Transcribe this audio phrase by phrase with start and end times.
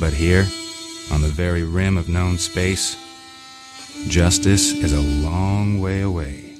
[0.00, 0.46] But here,
[1.10, 2.96] on the very rim of known space,
[4.06, 6.54] justice is a long way away.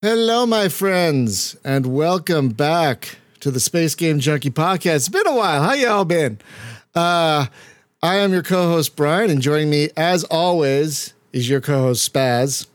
[0.00, 4.96] Hello, my friends, and welcome back to the Space Game Junkie podcast.
[4.96, 5.62] It's been a while.
[5.62, 6.38] How y'all been?
[6.94, 7.46] Uh,
[8.02, 12.68] I am your co-host Brian, and joining me, as always, is your co-host Spaz.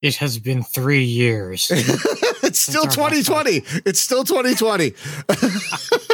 [0.00, 1.70] It has been three years.
[1.70, 3.64] it's still 2020.
[3.84, 4.94] It's still 2020.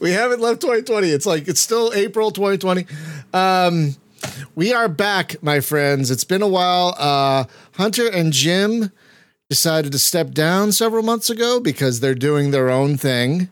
[0.00, 1.08] we haven't left 2020.
[1.08, 2.86] It's like it's still April 2020.
[3.32, 3.96] Um,
[4.54, 6.10] we are back, my friends.
[6.10, 6.94] It's been a while.
[6.98, 7.44] Uh,
[7.74, 8.90] Hunter and Jim
[9.48, 13.48] decided to step down several months ago because they're doing their own thing.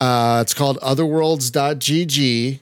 [0.00, 2.60] Uh, it's called otherworlds.gg,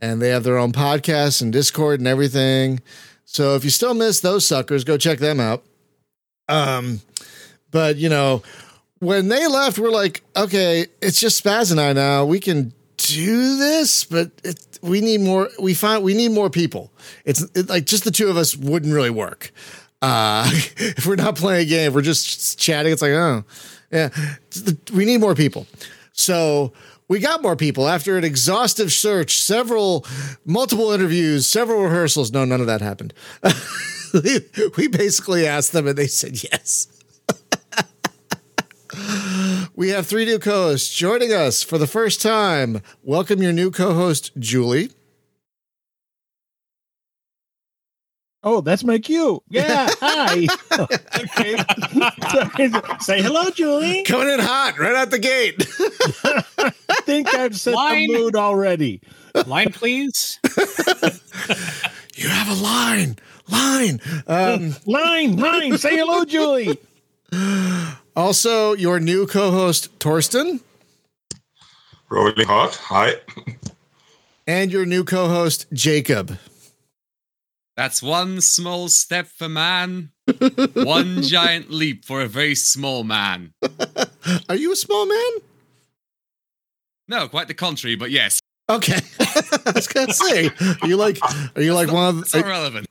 [0.00, 2.80] and they have their own podcast and Discord and everything.
[3.24, 5.64] So if you still miss those suckers, go check them out.
[6.48, 7.00] Um,
[7.70, 8.42] but you know,
[9.02, 12.24] when they left, we're like, okay, it's just Spaz and I now.
[12.24, 15.48] We can do this, but it, we need more.
[15.60, 16.92] We find we need more people.
[17.24, 19.50] It's it, like just the two of us wouldn't really work.
[20.00, 22.92] Uh, if we're not playing a game, if we're just chatting.
[22.92, 23.42] It's like, oh,
[23.90, 24.10] yeah,
[24.94, 25.66] we need more people.
[26.12, 26.72] So
[27.08, 30.06] we got more people after an exhaustive search, several,
[30.44, 32.30] multiple interviews, several rehearsals.
[32.30, 33.14] No, none of that happened.
[34.76, 36.86] we basically asked them and they said yes.
[39.74, 42.82] We have three new co hosts joining us for the first time.
[43.02, 44.90] Welcome your new co host, Julie.
[48.44, 49.40] Oh, that's my cue.
[49.48, 49.88] Yeah.
[50.00, 50.46] Hi.
[53.00, 54.02] Say hello, Julie.
[54.02, 55.54] Coming in hot right out the gate.
[56.88, 58.08] I think I've set Line.
[58.08, 59.00] the mood already.
[59.46, 60.40] Line, please.
[62.16, 63.16] you have a line.
[63.48, 64.00] Line.
[64.26, 65.78] Um, Line, line.
[65.78, 66.78] Say hello, Julie.
[68.16, 70.60] Also, your new co host, Torsten,
[72.08, 72.74] Rolling hot.
[72.76, 73.14] Hi.
[74.46, 76.38] and your new co host, Jacob.
[77.76, 80.10] That's one small step for man,
[80.74, 83.54] one giant leap for a very small man.
[84.48, 85.30] Are you a small man?
[87.08, 88.98] No, quite the contrary, but yes, Okay.
[89.20, 90.48] I was gonna say,
[90.82, 91.18] are you like
[91.56, 92.86] are you like one of it's the, irrelevant.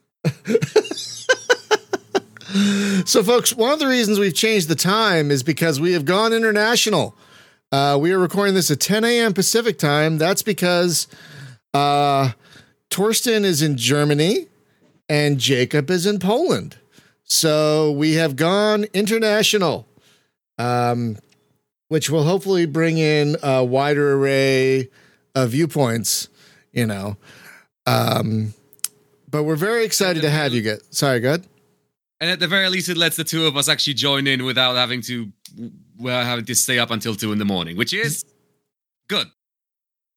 [3.06, 6.34] So, folks, one of the reasons we've changed the time is because we have gone
[6.34, 7.16] international.
[7.72, 9.34] Uh, we are recording this at 10 a.m.
[9.34, 10.18] Pacific time.
[10.18, 11.08] That's because
[11.74, 12.32] uh,
[12.90, 14.48] Torsten is in Germany
[15.08, 16.78] and Jacob is in Poland.
[17.24, 19.88] So we have gone international,
[20.58, 21.18] um,
[21.88, 24.90] which will hopefully bring in a wider array
[25.34, 26.28] of viewpoints,
[26.74, 27.16] you know.
[27.86, 28.54] Um,
[29.30, 30.94] but we're very excited to have you get.
[30.94, 31.46] Sorry, good.
[32.22, 34.76] And at the very least, it lets the two of us actually join in without
[34.76, 35.32] having to,
[35.98, 38.24] well, having to stay up until two in the morning, which is
[39.08, 39.28] good.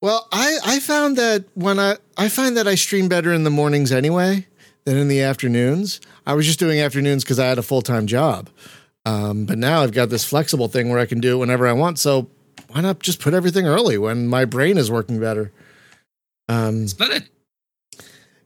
[0.03, 3.50] Well, I I found that when I I find that I stream better in the
[3.50, 4.47] mornings anyway
[4.84, 5.98] than in the afternoons.
[6.26, 8.50] I was just doing afternoons because I had a full time job,
[9.06, 11.72] um, but now I've got this flexible thing where I can do it whenever I
[11.72, 11.98] want.
[11.98, 12.28] So
[12.69, 15.53] why not just put everything early when my brain is working better?
[16.50, 17.31] Um, Splendid.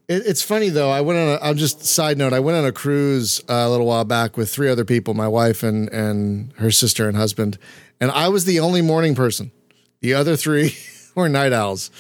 [0.08, 0.90] It, it's funny though.
[0.90, 1.28] I went on.
[1.28, 2.32] A, I'm just side note.
[2.32, 5.28] I went on a cruise uh, a little while back with three other people, my
[5.28, 7.58] wife and and her sister and husband,
[8.00, 9.52] and I was the only morning person.
[10.00, 10.76] The other three
[11.14, 11.90] were night owls,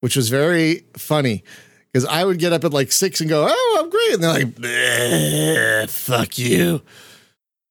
[0.00, 1.44] which was very funny
[1.92, 5.80] because I would get up at like six and go, "Oh, I'm great," and they're
[5.82, 6.82] like, "Fuck you."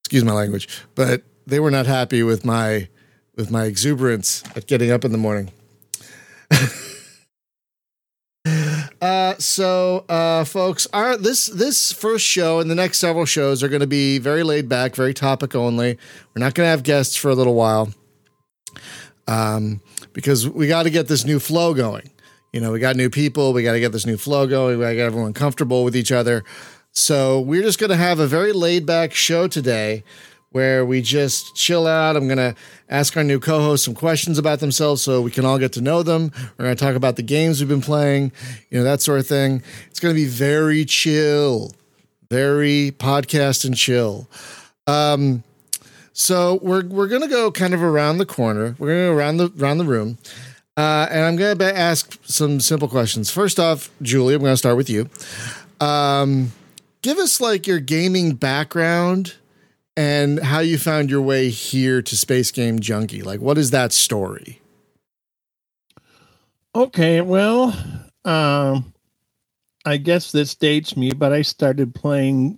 [0.01, 2.87] Excuse my language, but they were not happy with my
[3.35, 5.51] with my exuberance at getting up in the morning.
[9.01, 13.67] Uh, so, uh, folks, our this this first show and the next several shows are
[13.67, 15.97] going to be very laid back, very topic only.
[16.35, 17.91] We're not going to have guests for a little while,
[19.27, 19.81] um,
[20.13, 22.11] because we got to get this new flow going.
[22.53, 24.77] You know, we got new people, we got to get this new flow going.
[24.77, 26.43] We got to get everyone comfortable with each other.
[26.91, 30.03] So we're just going to have a very laid back show today
[30.51, 32.15] where we just chill out.
[32.15, 32.55] I'm going to
[32.89, 35.81] ask our new co hosts some questions about themselves so we can all get to
[35.81, 36.31] know them.
[36.57, 38.31] We're going to talk about the games we've been playing,
[38.69, 39.63] you know, that sort of thing.
[39.89, 41.71] It's going to be very chill,
[42.29, 44.27] very podcast and chill.
[44.87, 45.43] Um,
[46.13, 48.75] so we're we're gonna go kind of around the corner.
[48.77, 50.17] We're gonna go around the around the room,
[50.75, 53.31] uh, and I'm gonna ask some simple questions.
[53.31, 55.09] First off, Julie, I'm gonna start with you.
[55.79, 56.51] Um,
[57.01, 59.35] give us like your gaming background
[59.97, 63.21] and how you found your way here to Space Game Junkie.
[63.21, 64.61] Like, what is that story?
[66.73, 67.75] Okay, well,
[68.23, 68.93] um,
[69.85, 72.57] I guess this dates me, but I started playing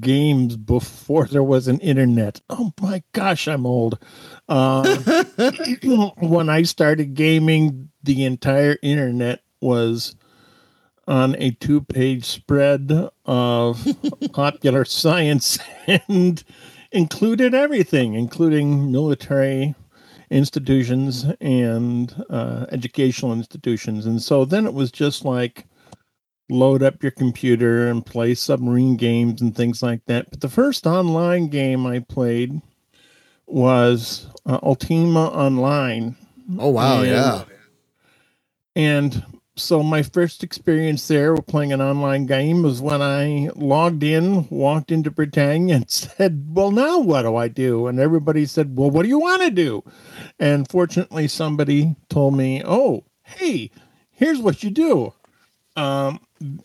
[0.00, 2.40] games before there was an internet.
[2.50, 3.98] Oh my gosh, I'm old.
[4.48, 5.24] Uh,
[6.18, 10.16] when I started gaming, the entire internet was
[11.08, 12.92] on a two page spread
[13.26, 13.84] of
[14.32, 16.44] popular science and
[16.92, 19.74] included everything, including military
[20.30, 24.04] institutions and uh, educational institutions.
[24.06, 25.66] And so then it was just like
[26.50, 30.30] load up your computer and play submarine games and things like that.
[30.30, 32.60] But the first online game I played
[33.46, 36.16] was uh, Ultima Online.
[36.58, 37.44] Oh wow, And- yeah.
[38.76, 39.24] And
[39.58, 44.48] so my first experience there with playing an online game was when I logged in,
[44.48, 47.86] walked into Britannia and said, Well, now what do I do?
[47.86, 49.82] And everybody said, Well, what do you want to do?
[50.38, 53.70] And fortunately, somebody told me, Oh, hey,
[54.10, 55.12] here's what you do.
[55.76, 56.20] Um,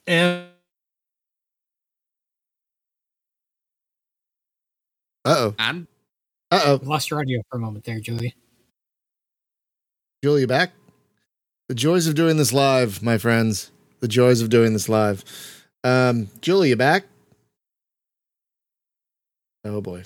[0.07, 0.45] and
[5.25, 5.55] Uh oh.
[5.59, 5.87] And
[6.51, 6.79] Uh oh.
[6.83, 8.35] Lost your audio for a moment there, Julie.
[10.23, 10.71] Julia back.
[11.69, 13.71] The joys of doing this live, my friends.
[14.01, 15.24] The joys of doing this live.
[15.86, 17.06] Um, Julia back.
[19.63, 20.04] Oh boy.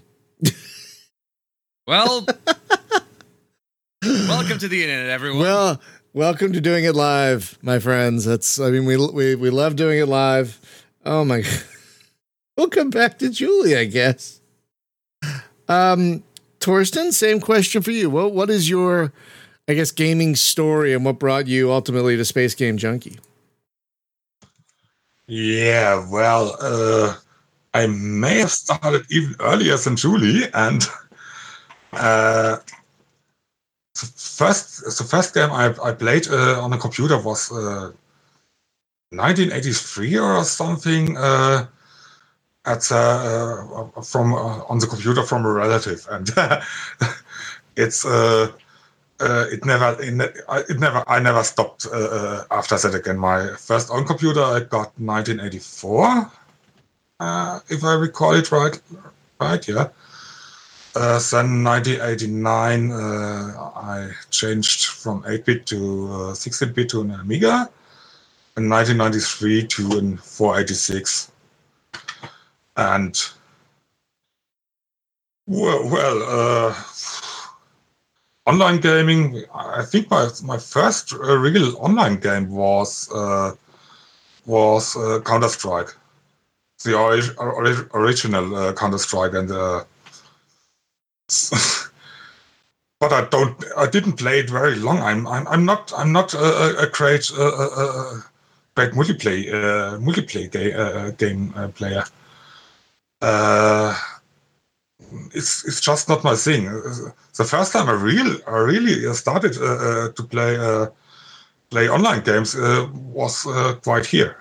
[1.87, 2.27] well,
[4.03, 5.39] welcome to the internet, everyone.
[5.39, 5.81] Well,
[6.13, 8.23] welcome to doing it live, my friends.
[8.23, 10.59] That's I mean we we we love doing it live.
[11.05, 11.43] Oh my
[12.57, 14.41] We'll come back to Julie, I guess.
[15.67, 16.23] Um
[16.59, 18.11] Torsten, same question for you.
[18.11, 19.11] What what is your
[19.67, 23.19] I guess gaming story and what brought you ultimately to Space Game Junkie?
[25.27, 27.15] Yeah, well, uh,
[27.73, 30.87] I may have started even earlier than Julie, and
[31.91, 32.57] uh,
[33.93, 37.91] the first the first game I, I played uh, on a computer was uh,
[39.11, 41.17] 1983 or something.
[41.17, 41.67] Uh,
[42.67, 46.29] at uh, from uh, on the computer from a relative, and
[47.77, 48.51] it's uh,
[49.19, 50.35] uh, it never it,
[50.69, 53.17] it never I never stopped uh, uh, after that again.
[53.17, 56.31] My first own computer I got 1984,
[57.19, 58.79] uh, if I recall it right.
[59.39, 59.89] Right, yeah.
[60.93, 65.75] Then 1989, uh, I changed from 8-bit to
[66.33, 67.69] 16-bit to an Amiga,
[68.55, 71.31] and 1993 to an 486.
[72.77, 73.29] And
[75.45, 76.73] well, well
[78.47, 79.43] online gaming.
[79.53, 83.53] I think my my first uh, real online game was uh,
[84.45, 85.95] was uh, Counter Strike,
[86.85, 89.51] the ori- ori- original Counter Strike, and
[92.99, 93.63] but I don't.
[93.77, 94.99] I didn't play it very long.
[94.99, 98.21] I'm I'm, I'm not I'm not a, a- a great uh,
[98.75, 102.03] great multiplayer uh, multiplayer ga- uh, game uh, player.
[105.13, 106.65] Uh, it's it's just not my thing.
[106.65, 110.87] The first time I real I really started uh, uh, to play uh,
[111.69, 114.37] play online games uh, was uh, quite here.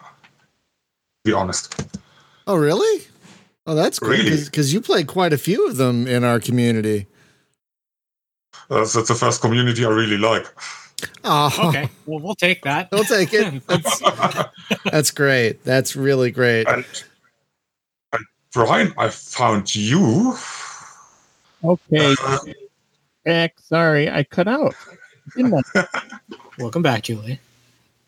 [1.25, 1.87] To be honest.
[2.47, 3.05] Oh, really?
[3.67, 4.11] Oh, that's cool.
[4.11, 4.45] Really?
[4.45, 7.07] Because you played quite a few of them in our community.
[8.71, 10.47] Uh, that's the first community I really like.
[11.25, 12.89] Oh, Okay, well, we'll take that.
[12.91, 13.67] We'll take it.
[13.67, 14.03] That's,
[14.85, 15.63] that's great.
[15.63, 16.67] That's really great.
[16.69, 16.87] And, and
[18.57, 20.35] Brian, I found you.
[21.63, 22.39] okay, Uh,
[23.27, 24.75] Jack, sorry, I cut out.
[25.37, 25.87] I?
[26.59, 27.39] Welcome back, Julie.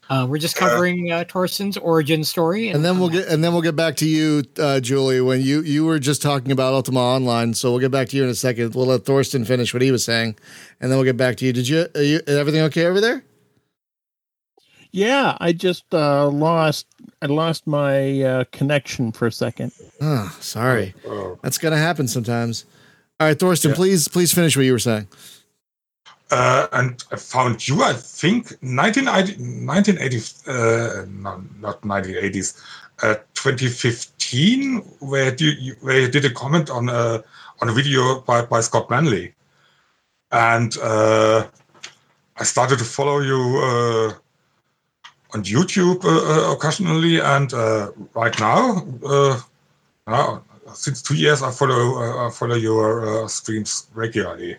[0.09, 3.61] Uh, we're just covering uh, Torsten's origin story, And then we'll get and then we'll
[3.61, 5.21] get back to you, uh, Julie.
[5.21, 8.25] When you you were just talking about Ultima Online, so we'll get back to you
[8.25, 8.75] in a second.
[8.75, 10.37] We'll let Thorsten finish what he was saying,
[10.81, 11.53] and then we'll get back to you.
[11.53, 11.89] Did you?
[11.95, 13.23] Are you is everything okay over there?
[14.91, 16.87] Yeah, I just uh, lost.
[17.21, 19.73] I lost my uh, connection for a second.
[20.01, 20.95] Oh, sorry.
[21.09, 22.65] uh, That's gonna happen sometimes.
[23.21, 23.77] All right, Thorsten, Yeah.
[23.77, 25.09] please please finish what you were saying.
[26.31, 32.61] uh, and I found you, I think, 1980, 1980 uh, no, not 1980s,
[33.03, 37.23] uh, 2015, where you, you where you did a comment on a
[37.61, 39.35] on a video by, by Scott Manley,
[40.31, 41.47] and uh,
[42.37, 44.13] I started to follow you uh,
[45.35, 48.85] on YouTube uh, uh, occasionally, and uh, right now,
[50.07, 50.43] now
[50.75, 54.57] since two years, I follow I follow your streams regularly.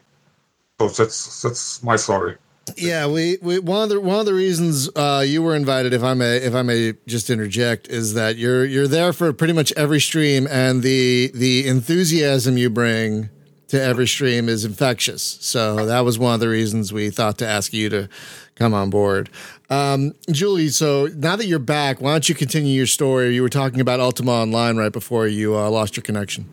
[0.79, 2.37] So that's that's my story.
[2.77, 6.03] Yeah, we, we one of the one of the reasons uh, you were invited, if
[6.03, 9.73] I may, if I may just interject, is that you're you're there for pretty much
[9.75, 13.29] every stream, and the the enthusiasm you bring
[13.69, 15.37] to every stream is infectious.
[15.41, 18.09] So that was one of the reasons we thought to ask you to
[18.55, 19.29] come on board.
[19.69, 23.35] Um, Julie, so now that you're back, why don't you continue your story?
[23.35, 26.49] You were talking about Ultima Online right before you uh, lost your connection.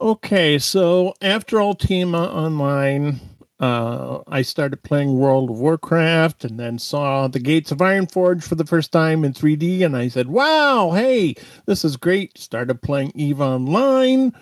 [0.00, 3.20] Okay, so after Ultima Online,
[3.60, 8.54] uh, I started playing World of Warcraft and then saw the Gates of Ironforge for
[8.54, 9.82] the first time in 3D.
[9.82, 11.34] And I said, wow, hey,
[11.66, 12.36] this is great.
[12.36, 14.34] Started playing EVE Online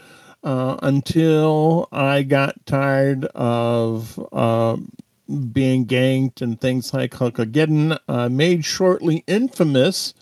[0.42, 4.76] uh, until I got tired of uh,
[5.52, 10.14] being ganked and things like Hulkageddon, uh, made shortly infamous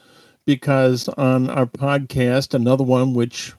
[0.44, 3.52] because on our podcast, another one which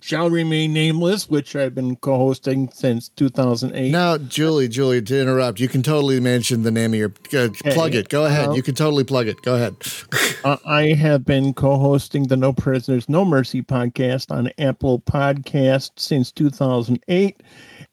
[0.00, 3.90] shall remain nameless, which I've been co-hosting since 2008.
[3.90, 7.94] Now, Julie, Julie, to interrupt, you can totally mention the name of your uh, plug
[7.94, 8.08] it.
[8.08, 8.54] Go ahead.
[8.54, 9.40] You can totally plug it.
[9.42, 9.76] Go ahead.
[10.44, 16.32] uh, I have been co-hosting the No Prisoners, No Mercy podcast on Apple Podcast since
[16.32, 17.42] 2008.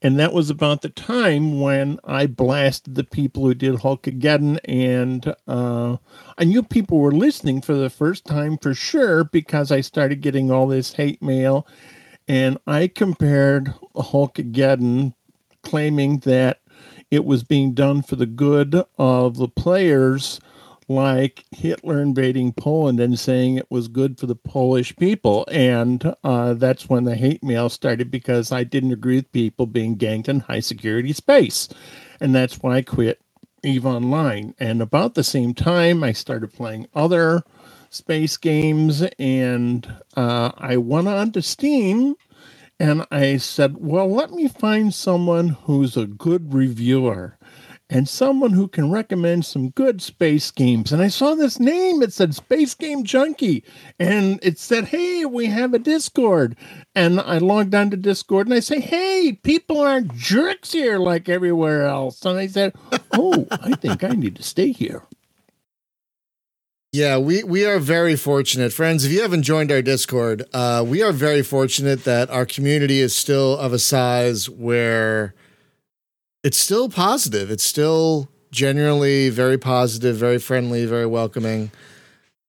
[0.02, 4.58] And that was about the time when I blasted the people who did Hulk Hulkageddon.
[4.64, 5.96] And uh,
[6.36, 10.50] I knew people were listening for the first time for sure because I started getting
[10.50, 11.66] all this hate mail.
[12.28, 15.14] And I compared Hulk Hulkageddon,
[15.62, 16.60] claiming that
[17.10, 20.40] it was being done for the good of the players
[20.88, 25.46] like Hitler invading Poland and saying it was good for the Polish people.
[25.50, 29.96] And uh, that's when the hate mail started because I didn't agree with people being
[29.96, 31.68] ganked in high security space.
[32.20, 33.20] And that's why I quit
[33.62, 34.54] EVE Online.
[34.58, 37.42] And about the same time, I started playing other
[37.90, 42.14] space games and uh, I went on to Steam
[42.78, 47.38] and I said, well, let me find someone who's a good reviewer
[47.88, 50.92] and someone who can recommend some good space games.
[50.92, 53.64] And I saw this name, it said Space Game Junkie,
[53.98, 56.56] and it said, Hey, we have a Discord.
[56.94, 61.28] And I logged on to Discord and I say, Hey, people aren't jerks here like
[61.28, 62.24] everywhere else.
[62.24, 62.74] And I said,
[63.12, 65.02] Oh, I think I need to stay here.
[66.92, 68.72] Yeah, we, we are very fortunate.
[68.72, 73.00] Friends, if you haven't joined our Discord, uh, we are very fortunate that our community
[73.00, 75.34] is still of a size where
[76.42, 77.50] it's still positive.
[77.50, 81.70] It's still generally very positive, very friendly, very welcoming.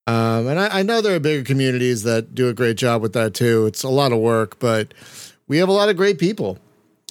[0.07, 3.11] Um, and I, I, know there are bigger communities that do a great job with
[3.13, 3.65] that too.
[3.65, 4.93] It's a lot of work, but
[5.49, 6.59] we have a lot of great people.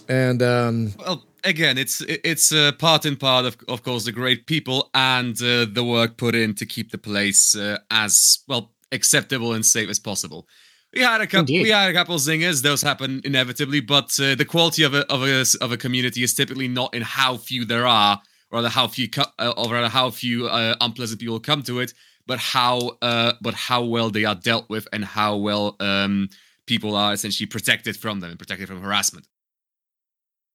[0.09, 4.47] And um, well, again, it's it's uh, part and part of, of course, the great
[4.47, 9.53] people and uh, the work put in to keep the place uh, as well acceptable
[9.53, 10.47] and safe as possible.
[10.95, 11.55] We had a couple.
[11.55, 12.63] We had a couple zingers.
[12.63, 16.35] Those happen inevitably, but uh, the quality of a of a of a community is
[16.35, 20.47] typically not in how few there are, rather how few, uh, or rather how few
[20.47, 21.93] uh, unpleasant people come to it,
[22.27, 26.29] but how uh, but how well they are dealt with and how well um,
[26.67, 29.27] people are essentially protected from them and protected from harassment.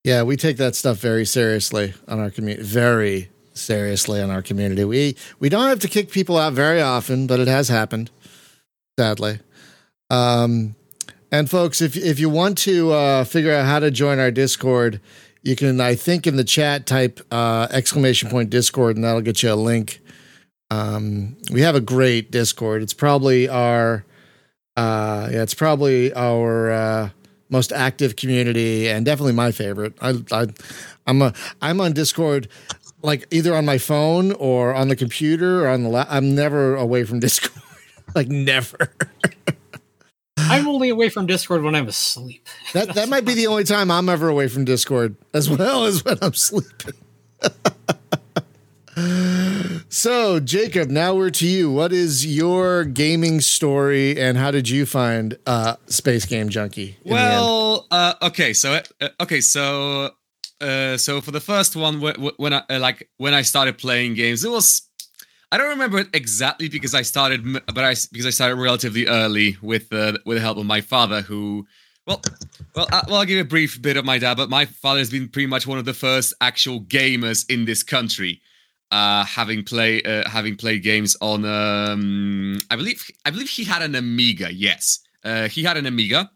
[0.04, 2.64] Yeah, we take that stuff very seriously on our community.
[2.64, 4.84] Very seriously on our community.
[4.84, 8.10] We we don't have to kick people out very often, but it has happened,
[8.98, 9.40] sadly.
[10.12, 10.76] Um,
[11.32, 15.00] and folks, if if you want to uh, figure out how to join our Discord,
[15.42, 19.42] you can, I think, in the chat type uh, exclamation point Discord, and that'll get
[19.42, 20.02] you a link.
[20.70, 22.82] Um, we have a great Discord.
[22.82, 24.06] It's probably our,
[24.76, 27.10] uh, yeah, it's probably our uh,
[27.50, 29.94] most active community, and definitely my favorite.
[30.02, 30.48] I, I,
[31.08, 32.50] I'm a, I'm on Discord,
[33.02, 35.90] like either on my phone or on the computer or on the.
[35.90, 37.64] La- I'm never away from Discord,
[38.16, 38.94] like never.
[40.52, 42.48] I'm only away from Discord when I'm asleep.
[42.74, 46.06] That that might be the only time I'm ever away from Discord, as well as
[46.06, 46.94] when I'm sleeping.
[49.90, 51.70] so, Jacob, now we're to you.
[51.70, 56.98] What is your gaming story, and how did you find uh, Space Game Junkie?
[57.04, 60.12] Well, uh, okay, so uh, okay, so
[60.62, 62.00] uh, so for the first one,
[62.38, 64.84] when I uh, like when I started playing games, it was
[65.52, 69.58] I don't remember it exactly because I started, but I because I started relatively early
[69.62, 71.68] with uh, with the help of my father, who,
[72.08, 72.22] well,
[72.74, 74.66] well, I, uh, well, I'll give you a brief bit of my dad, but my
[74.66, 78.42] father has been pretty much one of the first actual gamers in this country,
[78.92, 83.82] uh, having play uh, having played games on, um, I believe, I believe he had
[83.82, 84.54] an Amiga.
[84.54, 86.32] Yes, uh, he had an Amiga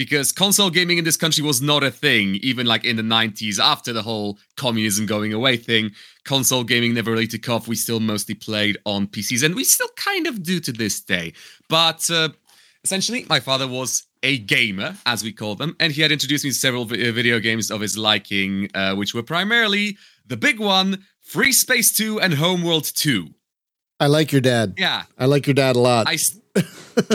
[0.00, 3.58] because console gaming in this country was not a thing even like in the 90s
[3.58, 5.90] after the whole communism going away thing
[6.24, 9.90] console gaming never really took off we still mostly played on pcs and we still
[9.96, 11.34] kind of do to this day
[11.68, 12.30] but uh,
[12.82, 16.50] essentially my father was a gamer as we call them and he had introduced me
[16.50, 21.94] to several video games of his liking uh, which were primarily the big one FreeSpace
[21.94, 23.28] 2 and homeworld 2
[24.02, 24.76] I like your dad.
[24.78, 25.02] Yeah.
[25.18, 26.08] I like your dad a lot.
[26.08, 26.16] I,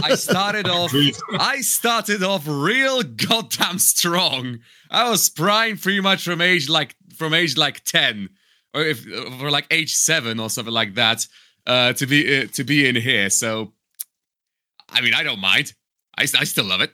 [0.04, 0.94] I started off
[1.40, 4.60] I started off real goddamn strong.
[4.90, 8.30] I was prime pretty much from age like from age like 10
[8.74, 9.04] or if
[9.40, 11.28] for like age seven or something like that
[11.68, 13.30] uh, to be uh, to be in here.
[13.30, 13.74] So,
[14.90, 15.74] I mean, I don't mind.
[16.18, 16.92] I, I still love it.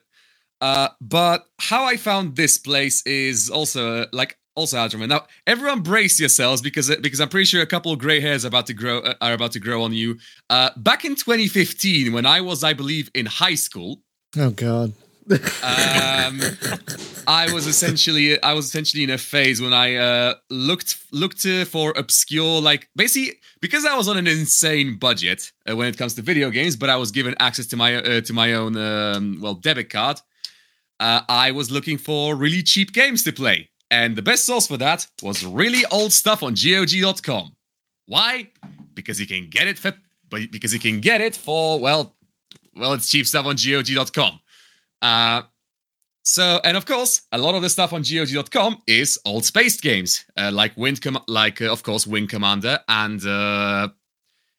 [0.62, 5.10] Uh, but how I found this place is also uh, like also Algerman.
[5.10, 8.46] Now, everyone brace yourselves because uh, because I'm pretty sure a couple of gray hairs
[8.46, 10.18] are about to grow uh, are about to grow on you.
[10.50, 14.02] Uh, back in 2015, when I was, I believe, in high school,
[14.38, 14.94] Oh God.
[15.32, 16.42] um,
[17.28, 21.66] I was essentially I was essentially in a phase when I uh, looked looked uh,
[21.66, 26.14] for obscure like basically because I was on an insane budget uh, when it comes
[26.16, 29.40] to video games, but I was given access to my uh, to my own um,
[29.42, 30.20] well debit card.
[31.00, 34.78] Uh, I was looking for really cheap games to play, and the best source for
[34.78, 37.56] that was really old stuff on GOG.com.
[38.08, 38.50] Why?
[38.96, 39.94] Because you can get it for
[40.30, 42.16] because you can get it for well
[42.76, 44.40] well it's cheap stuff on GOG.com.
[45.02, 45.42] Uh,
[46.24, 50.24] so, and of course, a lot of the stuff on GOG.com is old space games,
[50.38, 53.90] uh, like Wind, Com- like uh, of course Wing Commander and uh,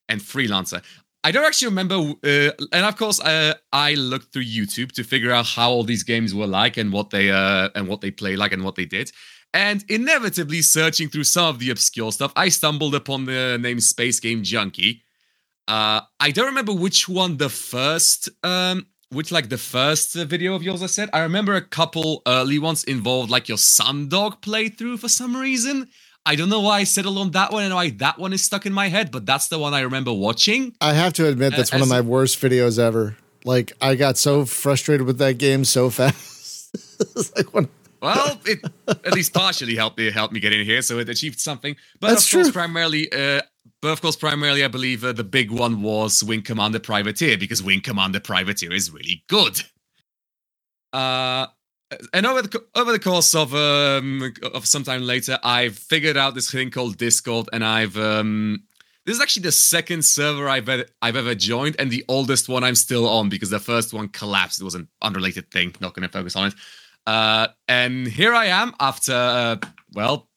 [0.09, 0.83] and Freelancer.
[1.25, 5.31] I don't actually remember, uh, and of course, uh, I looked through YouTube to figure
[5.31, 8.35] out how all these games were like and what they uh, and what they play
[8.35, 9.13] like and what they did.
[9.55, 14.19] And inevitably, searching through some of the obscure stuff, I stumbled upon the name Space
[14.19, 15.03] Game Junkie.
[15.69, 20.63] Uh, I don't remember which one the first um, which like the first video of
[20.63, 21.11] yours I said.
[21.13, 25.89] I remember a couple early ones involved like your Sundog playthrough for some reason.
[26.25, 28.65] I don't know why I settled on that one and why that one is stuck
[28.65, 30.75] in my head, but that's the one I remember watching.
[30.81, 33.17] I have to admit that's Uh, one of my worst videos ever.
[33.45, 36.71] Like I got so frustrated with that game so fast.
[37.37, 37.69] like
[38.01, 41.41] Well, it at least partially helped me helped me get in here, so it achieved
[41.41, 41.77] something.
[42.01, 42.53] But That's of course, true.
[42.53, 43.43] primarily, uh,
[43.81, 47.63] but of course, primarily, I believe uh, the big one was Wing Commander Privateer because
[47.63, 49.61] Wing Commander Privateer is really good.
[50.93, 51.47] Uh,
[52.13, 56.35] and over the over the course of um of some time later, I've figured out
[56.35, 58.65] this thing called Discord, and I've um.
[59.05, 62.63] This is actually the second server I've ever, I've ever joined, and the oldest one
[62.63, 64.61] I'm still on because the first one collapsed.
[64.61, 65.75] It was an unrelated thing.
[65.81, 66.55] Not going to focus on it.
[67.05, 69.57] Uh, and here I am after, uh,
[69.93, 70.29] well,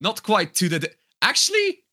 [0.00, 0.88] not quite to the day.
[1.22, 1.84] Actually,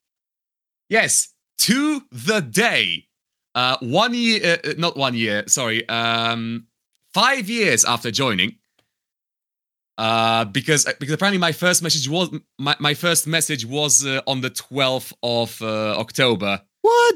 [0.89, 3.07] yes, to the day.
[3.53, 6.67] Uh, one year, uh, uh, not one year, sorry, um,
[7.15, 8.51] five years after joining.
[9.97, 12.27] Uh, because because apparently my first message was
[12.59, 17.15] my, my first message was uh, on the 12th of uh, October what?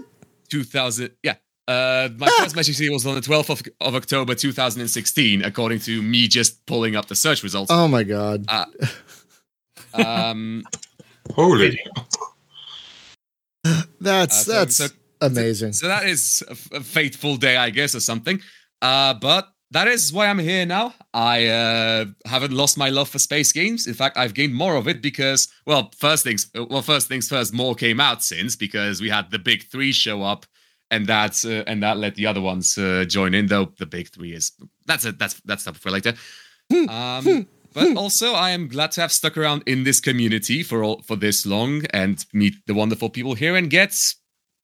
[0.50, 1.36] 2000 yeah
[1.68, 6.28] uh my first message was on the 12th of, of october 2016 according to me
[6.30, 8.46] just pulling up the search results Oh my God.
[9.94, 10.64] um
[11.36, 11.78] Holy.
[14.00, 14.88] That's uh, so- that's so-
[15.22, 15.74] amazing.
[15.74, 18.40] so that is a, f- a fateful day i guess or something
[18.82, 20.94] uh but that is why i'm here now.
[21.14, 23.88] I uh haven't lost my love for space games.
[23.88, 27.54] In fact i've gained more of it because well first things well first things first
[27.54, 30.46] more came out since because we had the big three show up
[30.92, 34.10] and that's uh, and that let the other ones uh, join in though the big
[34.10, 34.52] three is
[34.86, 36.14] that's it that's that's stuff for later.
[36.72, 41.02] Um but also i am glad to have stuck around in this community for all
[41.04, 43.94] for this long and meet the wonderful people here and get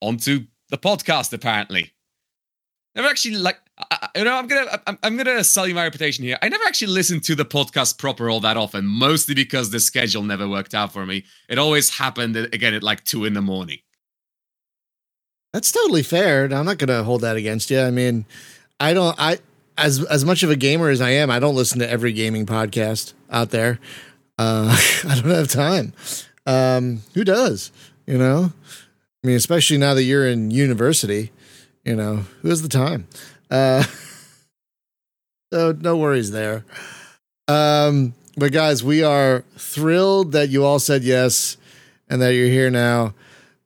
[0.02, 1.92] onto the podcast apparently
[2.96, 6.24] never actually like I, you know i'm gonna I'm, I'm gonna sell you my reputation
[6.24, 9.80] here i never actually listened to the podcast proper all that often mostly because the
[9.80, 13.42] schedule never worked out for me it always happened again at like two in the
[13.42, 13.80] morning
[15.54, 16.46] That's totally fair.
[16.46, 17.80] I'm not to hold that against you.
[17.80, 18.26] I mean,
[18.78, 19.16] I don't.
[19.18, 19.40] I
[19.78, 22.46] as as much of a gamer as I am, I don't listen to every gaming
[22.46, 23.80] podcast out there.
[24.38, 24.76] Uh,
[25.08, 25.94] I don't have time.
[26.46, 27.72] Um, who does?
[28.06, 28.52] You know,
[29.24, 31.32] I mean, especially now that you're in university.
[31.86, 33.08] You know, who has the time?
[33.50, 33.84] Uh,
[35.54, 36.66] so no worries there.
[37.48, 41.58] Um, but guys, we are thrilled that you all said yes
[42.10, 43.14] and that you're here now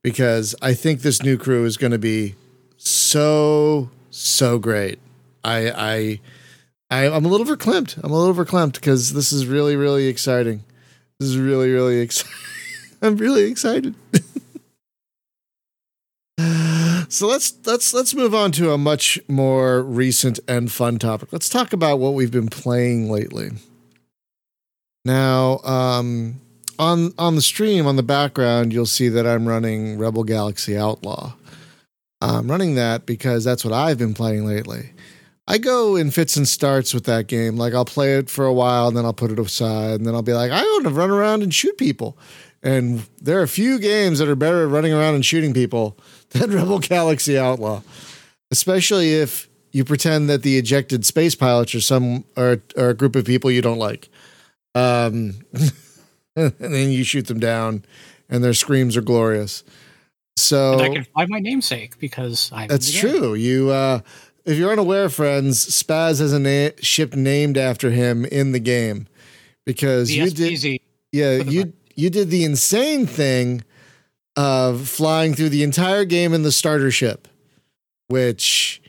[0.03, 2.36] because I think this new crew is going to be
[2.77, 4.99] so so great.
[5.43, 6.19] I I,
[6.91, 8.03] I I'm a little verklempt.
[8.03, 10.63] I'm a little verklempt because this is really really exciting.
[11.19, 12.36] This is really really exciting.
[13.01, 13.95] I'm really excited.
[17.10, 21.34] so let's let's let's move on to a much more recent and fun topic.
[21.34, 23.50] Let's talk about what we've been playing lately.
[25.04, 26.39] Now, um,
[26.78, 31.34] on on the stream on the background, you'll see that I'm running Rebel Galaxy Outlaw.
[32.22, 34.91] I'm running that because that's what I've been playing lately.
[35.48, 37.58] I go in fits and starts with that game.
[37.58, 40.13] Like I'll play it for a while, and then I'll put it aside, and then
[40.13, 42.17] I'll be like, I want to run around and shoot people.
[42.62, 45.98] And there are a few games that are better at running around and shooting people
[46.32, 47.82] than Rebel Galaxy Outlaw,
[48.52, 53.15] especially if you pretend that the ejected space pilots are some are, are a group
[53.15, 54.10] of people you don't like.
[54.76, 55.39] Um,
[56.36, 57.84] and then you shoot them down
[58.30, 59.63] and their screams are glorious.
[60.38, 62.67] So And I can find my namesake because I.
[62.67, 63.34] that's true.
[63.34, 64.00] You, uh,
[64.45, 69.08] if you're unaware, friends, Spaz has a na- ship named after him in the game
[69.65, 70.82] because The you did.
[71.12, 71.74] Yeah, you.
[71.99, 73.63] You did the insane thing
[74.38, 77.27] of flying through the entire game in the starter ship,
[78.07, 78.81] which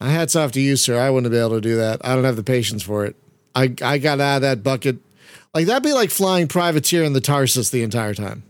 [0.00, 0.98] I hats off to you, sir.
[0.98, 2.00] I wouldn't be able to do that.
[2.02, 3.14] I don't have the patience for it.
[3.54, 4.96] I I got out of that bucket.
[5.54, 8.42] Like that'd be like flying privateer in the Tarsus the entire time.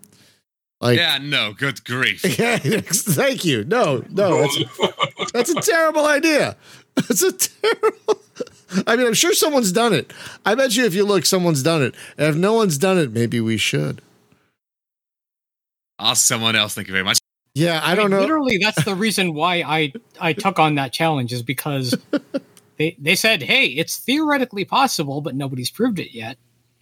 [0.81, 2.25] Like Yeah, no, good grief.
[2.39, 3.65] yeah, thank you.
[3.65, 6.57] No, no, that's, that's a terrible idea.
[7.09, 8.23] That's a terrible.
[8.87, 10.13] I mean, I'm sure someone's done it.
[10.45, 11.95] I bet you if you look, someone's done it.
[12.17, 14.01] And if no one's done it, maybe we should.
[15.99, 16.75] Ask someone else.
[16.75, 17.19] Thank you very much.
[17.55, 18.21] Yeah, I don't mean, know.
[18.21, 21.97] Literally, that's the reason why I I took on that challenge is because
[22.77, 26.37] they they said, "Hey, it's theoretically possible, but nobody's proved it yet."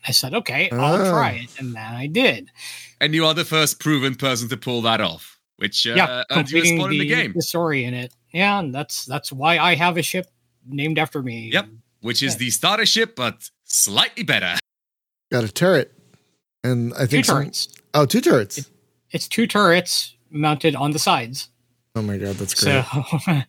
[0.07, 1.11] I said, "Okay, I'll Ah.
[1.11, 2.51] try it," and then I did.
[3.01, 6.51] And you are the first proven person to pull that off, which uh, yeah, earned
[6.51, 8.13] you a completing spot the, in the game, the story in it.
[8.35, 10.27] Yeah, and that's that's why I have a ship
[10.67, 11.51] named after me.
[11.53, 11.69] Yep.
[12.01, 12.39] which is Yeah.
[12.41, 14.59] the starter ship, but slightly better.
[15.33, 15.91] Got a turret,
[16.63, 17.69] and I two think some- turrets.
[17.95, 18.69] oh, two turrets.
[19.11, 21.49] It's two turrets mounted on the sides.
[21.95, 22.85] Oh my god, that's great.
[22.85, 23.13] So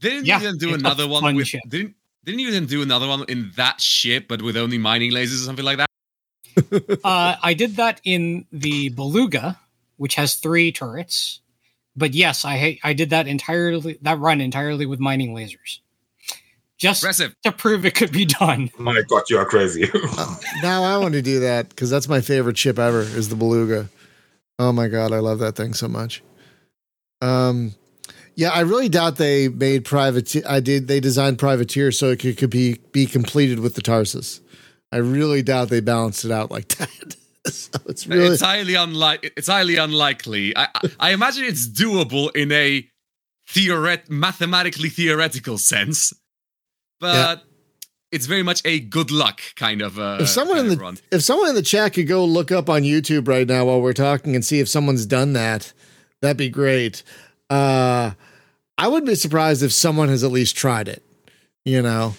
[0.00, 1.48] Didn't Yeah, you then do another one with?
[1.48, 1.62] ship.
[1.68, 5.40] Didn't didn't you then do another one in that ship, but with only mining lasers
[5.42, 5.88] or something like that?
[7.04, 9.58] uh, I did that in the Beluga,
[9.96, 11.39] which has three turrets.
[12.00, 15.78] But yes, I I did that entirely that run entirely with mining lasers,
[16.78, 17.36] just Impressive.
[17.44, 18.70] to prove it could be done.
[18.78, 19.88] My God, you are crazy.
[20.18, 23.00] Uh, now I want to do that because that's my favorite ship ever.
[23.02, 23.88] Is the Beluga.
[24.58, 26.22] Oh my god, I love that thing so much.
[27.22, 27.74] Um,
[28.34, 30.34] yeah, I really doubt they made private.
[30.46, 30.88] I did.
[30.88, 34.40] They designed privateer so it could, could be be completed with the Tarsus.
[34.92, 37.16] I really doubt they balanced it out like that.
[37.46, 39.32] so it's really It's highly unlike.
[39.36, 40.56] It's highly unlikely.
[40.56, 42.86] I, I imagine it's doable in a
[43.48, 46.12] theoret mathematically theoretical sense,
[47.00, 47.42] but
[48.12, 49.98] it's very much a good luck kind of.
[49.98, 50.98] Uh, if someone in the run.
[51.10, 53.92] if someone in the chat could go look up on YouTube right now while we're
[53.92, 55.72] talking and see if someone's done that,
[56.20, 57.02] that'd be great.
[57.48, 58.12] Uh,
[58.76, 61.02] I wouldn't be surprised if someone has at least tried it.
[61.64, 62.14] You know,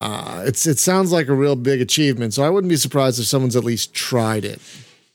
[0.00, 3.26] uh, it's it sounds like a real big achievement, so I wouldn't be surprised if
[3.26, 4.60] someone's at least tried it.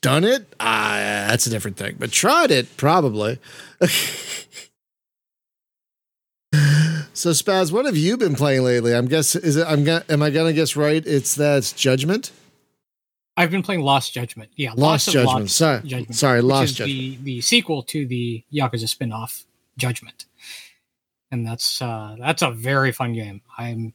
[0.02, 0.46] Done it?
[0.60, 3.38] Uh, that's a different thing, but tried it probably.
[7.14, 8.94] so Spaz, what have you been playing lately?
[8.94, 11.02] I'm guess is it I'm gonna am I gonna guess right?
[11.06, 12.30] It's that's Judgment.
[13.36, 14.50] I've been playing Lost Judgment.
[14.54, 15.44] Yeah, Lost of Judgment.
[15.44, 16.90] Lost Sorry, Judgment, sorry, Lost Judgment.
[16.90, 19.44] the the sequel to the Yakuza spin-off
[19.78, 20.26] Judgment,
[21.30, 23.40] and that's uh, that's a very fun game.
[23.56, 23.94] I'm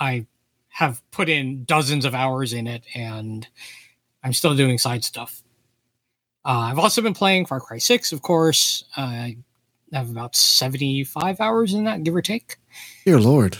[0.00, 0.26] I
[0.70, 3.46] have put in dozens of hours in it, and
[4.24, 5.42] I'm still doing side stuff.
[6.44, 8.84] Uh, I've also been playing Far Cry Six, of course.
[8.96, 9.36] Uh, I
[9.92, 12.56] have about seventy five hours in that, give or take,
[13.04, 13.58] Dear Lord.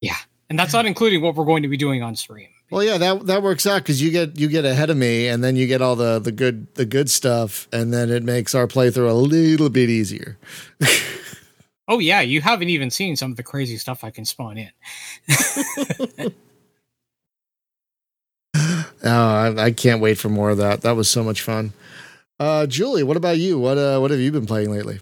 [0.00, 0.16] Yeah.
[0.50, 2.48] And that's not including what we're going to be doing on stream.
[2.70, 5.44] Well, yeah, that that works out because you get you get ahead of me, and
[5.44, 8.66] then you get all the the good the good stuff, and then it makes our
[8.66, 10.38] playthrough a little bit easier.
[11.86, 14.70] Oh yeah, you haven't even seen some of the crazy stuff I can spawn in.
[19.04, 20.80] Oh, I, I can't wait for more of that.
[20.80, 21.74] That was so much fun.
[22.40, 23.58] Uh, Julie, what about you?
[23.58, 24.98] What uh, what have you been playing lately?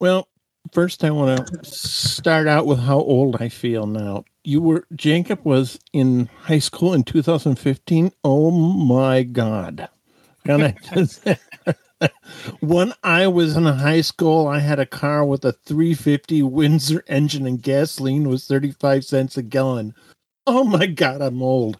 [0.00, 0.28] Well,
[0.72, 4.24] first I want to start out with how old I feel now.
[4.42, 8.12] You were Jacob was in high school in 2015.
[8.24, 9.88] Oh my god.
[10.44, 11.26] Can I just
[12.60, 17.46] when I was in high school, I had a car with a 350 Windsor engine
[17.46, 19.94] and gasoline was 35 cents a gallon.
[20.46, 21.78] Oh my god, I'm old.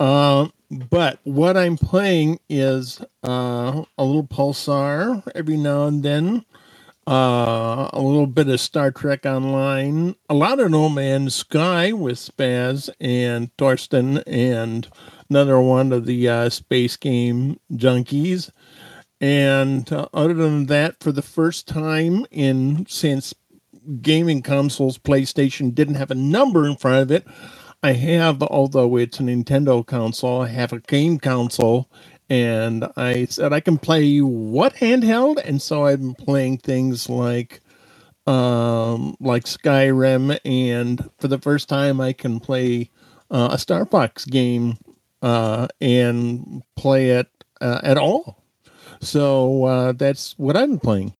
[0.00, 6.44] Um, but what I'm playing is uh, a little Pulsar every now and then
[7.08, 12.18] uh, a little bit of Star Trek Online, a lot of No Man's Sky with
[12.18, 14.88] Spaz and Torsten, and
[15.30, 18.50] another one of the uh, space game junkies.
[19.20, 23.34] And uh, other than that, for the first time in since
[24.02, 27.26] gaming consoles, PlayStation didn't have a number in front of it.
[27.82, 31.88] I have, although it's a Nintendo console, I have a game console
[32.28, 37.60] and I said I can play what handheld, and so I've been playing things like
[38.26, 42.90] um like Skyrim, and for the first time I can play
[43.30, 44.78] uh, a Star Fox game
[45.22, 47.28] uh, and play it
[47.60, 48.42] uh, at all.
[49.06, 51.14] So uh, that's what I've been playing.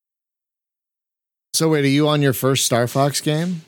[1.54, 3.62] So wait, are you on your first Star Fox game?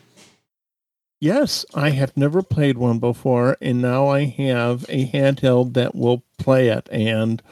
[1.21, 6.23] Yes, I have never played one before, and now I have a handheld that will
[6.39, 6.89] play it.
[6.91, 7.43] And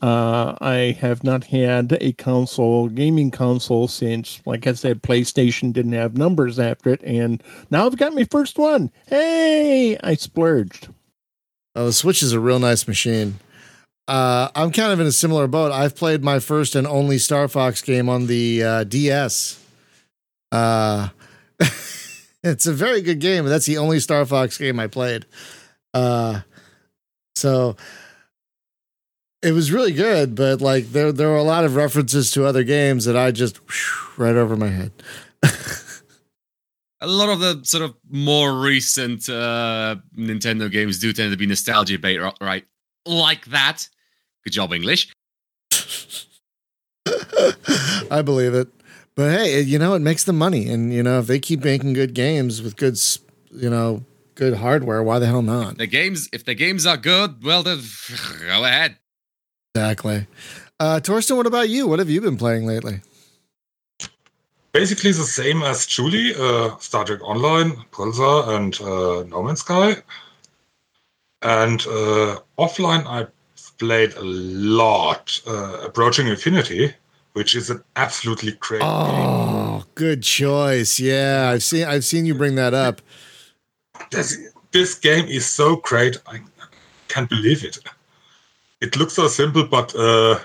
[0.00, 5.94] Uh, I have not had a console, gaming console, since, like I said, PlayStation didn't
[5.94, 8.92] have numbers after it, and now I've got my first one.
[9.06, 10.90] Hey, I splurged.
[11.74, 13.40] Oh, the Switch is a real nice machine.
[14.08, 15.70] Uh, I'm kind of in a similar boat.
[15.70, 19.62] I've played my first and only Star Fox game on the uh, DS.
[20.50, 21.10] Uh,
[22.42, 25.26] it's a very good game, but that's the only Star Fox game I played.
[25.92, 26.40] Uh,
[27.36, 27.76] so
[29.42, 32.64] it was really good, but like there there were a lot of references to other
[32.64, 34.92] games that I just whew, right over my head.
[37.02, 41.46] a lot of the sort of more recent uh, Nintendo games do tend to be
[41.46, 42.64] nostalgia bait, right?
[43.04, 43.86] Like that.
[44.48, 45.12] Good job, English.
[48.10, 48.68] I believe it.
[49.14, 50.70] But hey, you know, it makes them money.
[50.70, 52.98] And, you know, if they keep making good games with good,
[53.52, 54.06] you know,
[54.36, 55.76] good hardware, why the hell not?
[55.76, 57.82] The games, if the games are good, well, then
[58.40, 58.96] go ahead.
[59.74, 60.26] Exactly.
[60.80, 61.86] Uh, Torsten, what about you?
[61.86, 63.02] What have you been playing lately?
[64.72, 69.96] Basically the same as Julie, uh, Star Trek Online, Pulsar, and uh, No Man's Sky.
[71.42, 73.26] And uh, offline, I
[73.78, 76.94] played a lot uh, Approaching Infinity,
[77.32, 79.86] which is an absolutely great oh, game.
[79.94, 80.98] good choice.
[81.00, 83.00] Yeah, I've seen I've seen you bring that up.
[84.10, 84.38] This,
[84.72, 86.16] this game is so great.
[86.26, 86.40] I
[87.08, 87.78] can't believe it.
[88.80, 90.38] It looks so simple, but uh,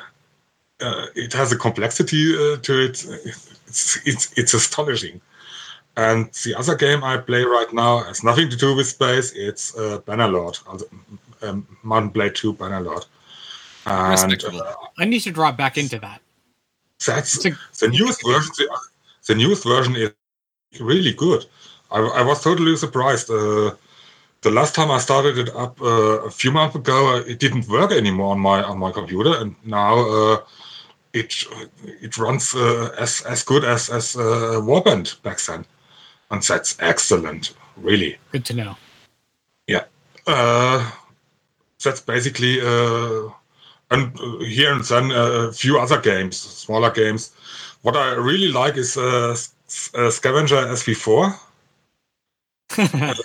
[0.82, 3.06] uh, it has a complexity uh, to it.
[3.68, 5.22] It's, it's it's astonishing.
[5.96, 9.32] And the other game I play right now has nothing to do with space.
[9.36, 10.58] It's uh, Bannerlord,
[11.44, 13.06] um, Mount and Blade 2 Bannerlord.
[13.86, 16.22] And, uh, I need to drop back into that.
[17.06, 18.52] That's a, the newest version.
[18.58, 18.78] The,
[19.28, 20.12] the, newest version is
[20.80, 21.46] really good.
[21.92, 23.30] I, I was totally surprised.
[23.30, 23.76] Uh,
[24.42, 27.68] the last time I started it up uh, a few months ago, uh, it didn't
[27.68, 30.38] work anymore on my on my computer, and now uh,
[31.14, 31.46] it
[32.02, 35.66] it runs uh, as as good as as Warband back then,
[36.32, 37.54] and that's excellent.
[37.78, 38.76] Really good to know.
[39.68, 39.86] Yeah,
[40.26, 42.60] that's basically
[43.94, 47.32] and uh, here and then uh, a few other games, smaller games.
[47.82, 49.36] What I really like is uh,
[49.68, 51.38] Scavenger SV4.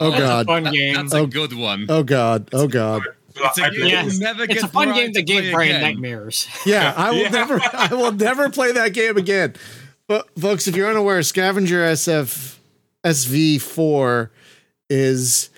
[0.00, 0.94] oh god, fun game.
[0.94, 1.86] That's a oh, good one.
[1.88, 3.02] Oh god, oh god.
[3.34, 4.18] It's a, yes.
[4.18, 6.48] never it's a fun game that gave Brian nightmares.
[6.66, 7.28] Yeah, I will yeah.
[7.28, 9.54] never, I will never play that game again.
[10.06, 12.58] But folks, if you're unaware, Scavenger SF
[13.04, 14.30] SV4
[14.90, 15.50] is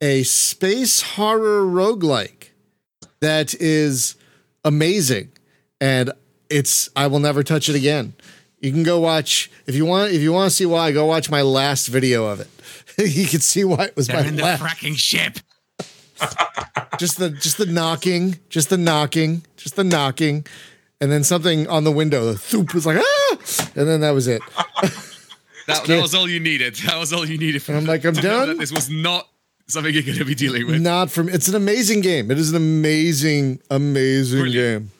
[0.00, 2.51] a space horror roguelike
[3.22, 4.16] that is
[4.64, 5.30] amazing
[5.80, 6.12] and
[6.50, 8.14] it's I will never touch it again.
[8.60, 11.30] You can go watch if you want if you want to see why go watch
[11.30, 12.48] my last video of it.
[12.98, 14.60] you can see why it was They're my in last.
[14.62, 15.38] the fracking ship.
[16.98, 20.44] just the just the knocking, just the knocking, just the knocking,
[21.00, 22.24] and then something on the window.
[22.26, 23.36] The thoop was like ah,
[23.76, 24.42] and then that was it.
[25.66, 26.74] that, that was all you needed.
[26.86, 27.68] That was all you needed.
[27.68, 28.58] And I'm like, I'm done.
[28.58, 29.28] This was not
[29.72, 30.80] something you're going to be dealing with.
[30.80, 31.28] Not from.
[31.28, 32.30] It's an amazing game.
[32.30, 34.82] It is an amazing, amazing Brilliant.
[34.84, 34.90] game.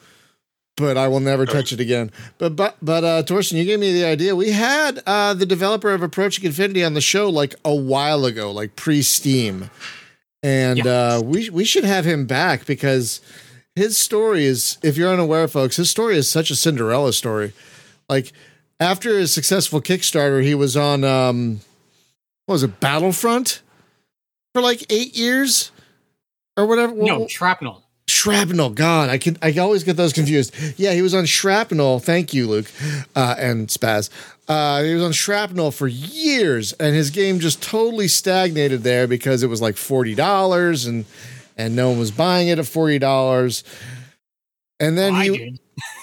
[0.76, 2.10] But I will never touch it again.
[2.38, 4.34] But but but uh, Torsten, you gave me the idea.
[4.34, 8.50] We had uh, the developer of Approaching Infinity on the show like a while ago,
[8.50, 9.70] like pre Steam,
[10.42, 11.16] and yeah.
[11.16, 13.20] uh, we we should have him back because
[13.76, 14.78] his story is.
[14.82, 17.52] If you're unaware, folks, his story is such a Cinderella story.
[18.08, 18.32] Like
[18.80, 21.60] after his successful Kickstarter, he was on um,
[22.46, 23.61] what was it, Battlefront?
[24.54, 25.72] For like eight years
[26.56, 26.94] or whatever.
[26.94, 27.82] No, Shrapnel.
[28.08, 28.70] Shrapnel.
[28.70, 30.54] God, I can I always get those confused.
[30.76, 32.00] Yeah, he was on Shrapnel.
[32.00, 32.70] Thank you, Luke,
[33.16, 34.10] uh, and Spaz.
[34.48, 39.42] Uh, he was on Shrapnel for years, and his game just totally stagnated there because
[39.42, 41.04] it was like forty dollars, and
[41.56, 43.64] and no one was buying it at forty dollars.
[44.80, 45.60] And then well, he,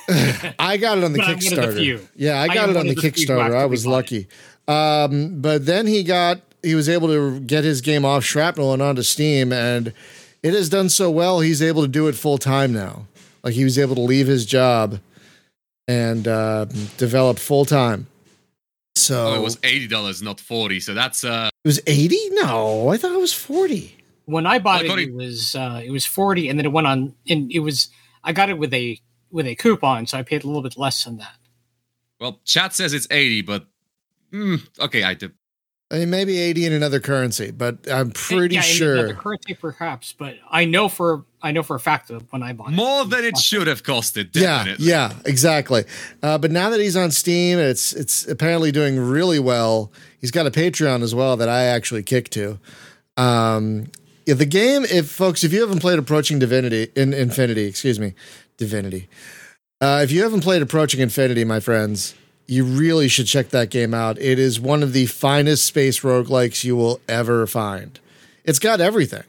[0.07, 1.73] I, I, got it on the Kickstarter.
[1.73, 3.53] The yeah, I got I it on the Kickstarter.
[3.55, 4.27] I was lucky.
[4.69, 8.81] Um, but then he got he was able to get his game off Shrapnel and
[8.81, 9.93] onto Steam, and
[10.43, 11.39] it has done so well.
[11.39, 13.05] He's able to do it full time now.
[13.43, 14.99] Like he was able to leave his job
[15.87, 16.65] and uh,
[16.97, 18.07] develop full time.
[18.95, 20.79] So oh, it was eighty dollars, not forty.
[20.79, 22.19] So that's uh, it was eighty.
[22.31, 23.95] No, I thought it was forty.
[24.25, 27.15] When I bought it, it was uh, it was forty, and then it went on,
[27.27, 27.89] and it was
[28.23, 28.99] I got it with a
[29.31, 31.37] with a coupon, so I paid a little bit less than that.
[32.19, 33.65] Well, chat says it's eighty, but
[34.31, 35.31] mm, okay, I did.
[35.91, 38.93] I mean, maybe 80 in another currency, but I'm pretty yeah, sure.
[38.93, 42.53] another currency, perhaps, but I know for I know for a fact that when I
[42.53, 44.31] bought more it, than it should have costed.
[44.31, 44.85] Definitely.
[44.85, 45.85] Yeah, yeah, exactly.
[46.21, 49.91] Uh, but now that he's on Steam, it's it's apparently doing really well.
[50.21, 52.59] He's got a Patreon as well that I actually kick to.
[53.17, 53.87] Um,
[54.27, 58.13] yeah, the game, if folks, if you haven't played Approaching Divinity in Infinity, excuse me,
[58.57, 59.09] Divinity.
[59.81, 62.13] Uh, if you haven't played Approaching Infinity, my friends,
[62.49, 64.17] you really should check that game out.
[64.19, 67.99] It is one of the finest space roguelikes you will ever find.
[68.43, 69.23] It's got everything.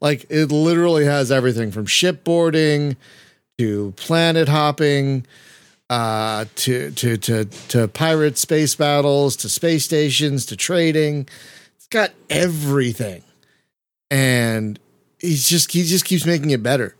[0.00, 2.96] Like it literally has everything from shipboarding
[3.58, 5.24] to planet hopping
[5.88, 11.28] uh, to to to to pirate space battles to space stations to trading.
[11.76, 13.22] It's got everything,
[14.10, 14.80] and
[15.20, 16.96] he's just he just keeps making it better.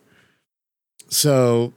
[1.09, 1.73] So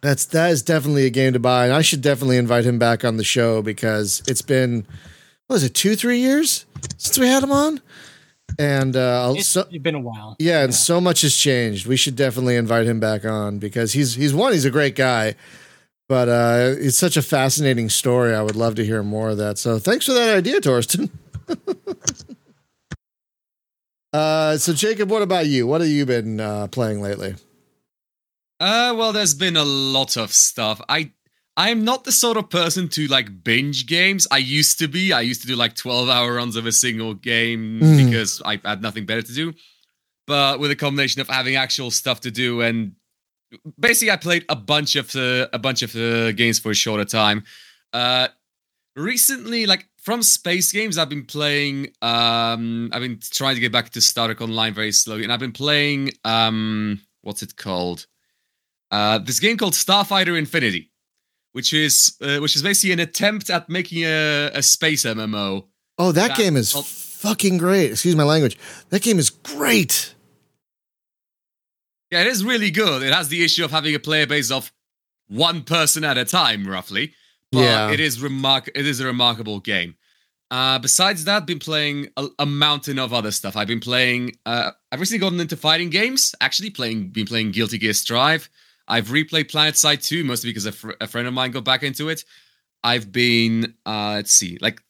[0.00, 3.04] that's that is definitely a game to buy, and I should definitely invite him back
[3.04, 4.86] on the show because it's been
[5.46, 7.80] what was it two three years since we had him on,
[8.58, 10.36] and uh, It's so, been a while.
[10.38, 11.86] yeah, and so much has changed.
[11.86, 15.34] We should definitely invite him back on because he's he's one, he's a great guy,
[16.08, 18.34] but uh, it's such a fascinating story.
[18.34, 19.58] I would love to hear more of that.
[19.58, 21.10] So thanks for that idea, Torsten.
[24.12, 25.66] uh, so Jacob, what about you?
[25.66, 27.34] What have you been uh, playing lately?
[28.60, 30.80] Uh, well, there's been a lot of stuff.
[30.88, 31.12] I
[31.56, 34.26] I'm not the sort of person to like binge games.
[34.30, 35.12] I used to be.
[35.12, 38.04] I used to do like 12 hour runs of a single game Mm.
[38.06, 39.54] because I had nothing better to do.
[40.26, 42.92] But with a combination of having actual stuff to do and
[43.80, 47.04] basically, I played a bunch of the a bunch of the games for a shorter
[47.04, 47.44] time.
[47.92, 48.28] Uh,
[48.96, 51.88] recently, like from space games, I've been playing.
[52.02, 55.40] Um, I've been trying to get back to Star Trek Online very slowly, and I've
[55.40, 56.10] been playing.
[56.24, 58.06] Um, what's it called?
[58.90, 60.90] Uh, this game called Starfighter Infinity,
[61.52, 65.66] which is uh, which is basically an attempt at making a, a space MMO.
[65.98, 66.82] Oh, that That- game is oh.
[66.82, 67.90] fucking great.
[67.92, 68.58] Excuse my language.
[68.90, 70.14] That game is great.
[72.10, 73.02] Yeah, it is really good.
[73.02, 74.72] It has the issue of having a player base of
[75.28, 77.12] one person at a time, roughly.
[77.52, 77.90] But Yeah.
[77.90, 78.70] it is remark.
[78.74, 79.96] It is a remarkable game.
[80.50, 83.54] Uh, besides that, I've been playing a, a mountain of other stuff.
[83.56, 84.36] I've been playing.
[84.46, 86.34] Uh, I've recently gotten into fighting games.
[86.40, 87.08] Actually, playing.
[87.10, 88.48] Been playing Guilty Gear Strive.
[88.88, 92.08] I've replayed PlanetSide 2, mostly because a, fr- a friend of mine got back into
[92.08, 92.24] it.
[92.82, 93.74] I've been.
[93.84, 94.80] Uh, let's see, like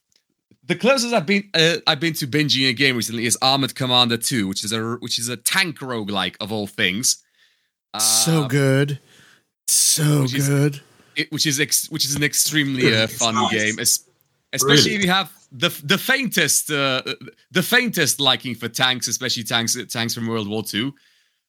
[0.64, 1.48] the closest I've been.
[1.54, 4.96] Uh, I've been to binging a game recently is Armored Commander 2, which is a
[5.00, 7.22] which is a tank roguelike of all things.
[7.98, 9.00] so Uh, good.
[9.66, 10.80] So which is- good.
[11.16, 13.50] it, which is ex- which is an extremely uh, fun nice.
[13.52, 14.04] game, es-
[14.52, 14.94] especially Really?
[14.96, 17.02] if you have the the faintest uh,
[17.50, 20.92] the faintest liking for tanks, especially tanks tanks from World War II.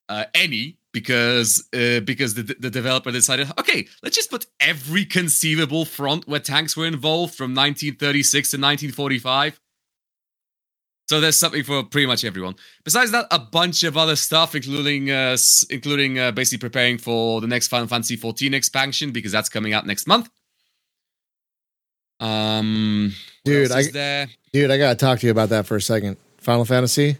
[0.08, 5.86] Uh, any because uh, because the the developer decided, okay, let's just put every conceivable
[5.86, 9.60] front where tanks were involved from 1936 to 1945.
[11.08, 12.56] So there's something for pretty much everyone.
[12.84, 15.38] Besides that, a bunch of other stuff, including uh,
[15.70, 19.88] including uh, basically preparing for the next Final Fantasy 14 expansion because that's coming out
[19.88, 20.30] next month.
[22.20, 23.14] Um,
[23.46, 24.28] Dude, I- there?
[24.52, 26.18] Dude, I gotta talk to you about that for a second.
[26.38, 27.18] Final Fantasy.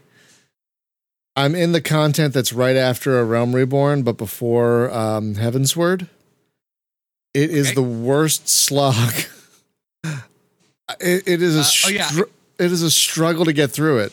[1.36, 6.08] I'm in the content that's right after a Realm Reborn, but before um, Heavensward.
[7.32, 7.74] It is Okay.
[7.76, 9.12] the worst slog.
[11.00, 12.10] it, it is a Uh, oh, yeah.
[12.58, 14.12] it is a struggle to get through it.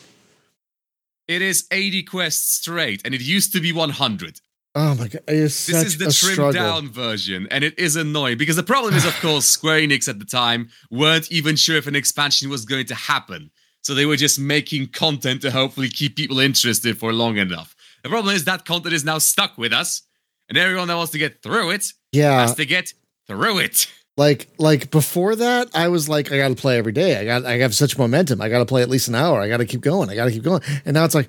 [1.26, 4.40] It is 80 quests straight, and it used to be 100.
[4.74, 6.52] Oh my god, is This is the trimmed struggle.
[6.52, 10.20] down version, and it is annoying because the problem is, of course, Square Enix at
[10.20, 13.50] the time weren't even sure if an expansion was going to happen.
[13.82, 17.74] So they were just making content to hopefully keep people interested for long enough.
[18.02, 20.02] The problem is that content is now stuck with us,
[20.48, 22.92] and everyone that wants to get through it Yeah, has to get
[23.26, 23.86] through it.
[24.16, 27.18] like like before that, I was like, I got to play every day.
[27.18, 28.40] I got I have such momentum.
[28.40, 29.40] I got to play at least an hour.
[29.40, 30.10] I got to keep going.
[30.10, 30.62] I got to keep going.
[30.84, 31.28] And now it's like,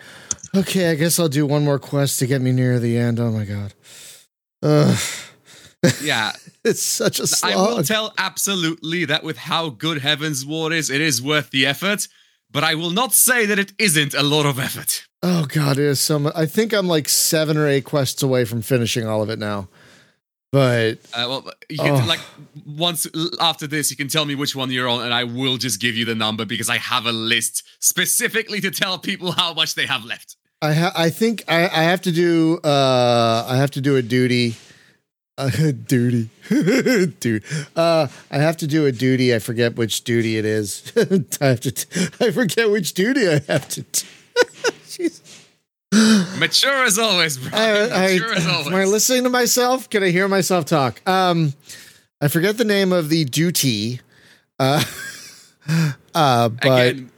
[0.56, 3.20] okay, I guess I'll do one more quest to get me near the end.
[3.20, 3.74] Oh my god,
[4.64, 4.98] Ugh,
[6.02, 6.32] Yeah,
[6.64, 11.22] it's such a I will tell absolutely that with how good Heavensward is, it is
[11.22, 12.08] worth the effort.
[12.52, 15.06] But I will not say that it isn't a lot of effort.
[15.22, 16.34] oh god, it is so much.
[16.36, 19.68] I think I'm like seven or eight quests away from finishing all of it now.
[20.52, 22.06] But Uh, well, you can, Oh.
[22.08, 22.22] like
[22.66, 23.06] once
[23.40, 25.96] after this, you can tell me which one you're on, and I will just give
[25.96, 29.86] you the number because I have a list specifically to tell people how much they
[29.86, 30.36] have left.
[30.62, 34.02] I ha- I think I, I have to do uh I have to do a
[34.02, 34.56] duty.
[35.40, 36.30] Uh, duty,
[37.22, 37.44] dude.
[37.74, 39.34] Uh, I have to do a duty.
[39.34, 40.92] I forget which duty it is.
[41.42, 41.72] I have to.
[41.72, 43.84] T- I forget which duty I have to.
[43.84, 45.10] T-.
[46.38, 47.58] Mature as always, bro.
[47.58, 48.68] I, Mature as always.
[48.68, 49.90] am I listening to myself?
[49.90, 51.02] Can I hear myself talk?
[51.08, 51.54] Um,
[52.20, 54.02] I forget the name of the duty.
[54.60, 54.84] Uh,
[56.14, 57.12] uh, but again,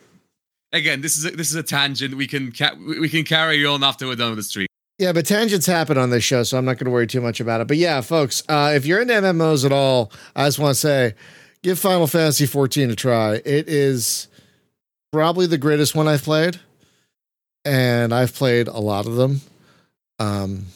[0.74, 2.14] again, this is a, this is a tangent.
[2.16, 4.68] We can ca- we can carry on after we're done with the stream.
[5.02, 7.40] Yeah, but tangents happen on this show, so I'm not going to worry too much
[7.40, 7.68] about it.
[7.68, 11.16] But yeah, folks, uh, if you're into MMOs at all, I just want to say,
[11.64, 13.42] give Final Fantasy 14 a try.
[13.44, 14.28] It is
[15.12, 16.60] probably the greatest one I've played,
[17.66, 19.42] and I've played a lot of them.
[20.20, 20.68] Um,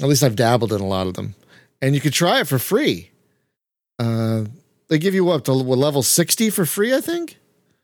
[0.00, 1.34] at least I've dabbled in a lot of them,
[1.82, 3.10] and you could try it for free.
[3.98, 4.44] Uh,
[4.88, 7.36] they give you up to level sixty for free, I think.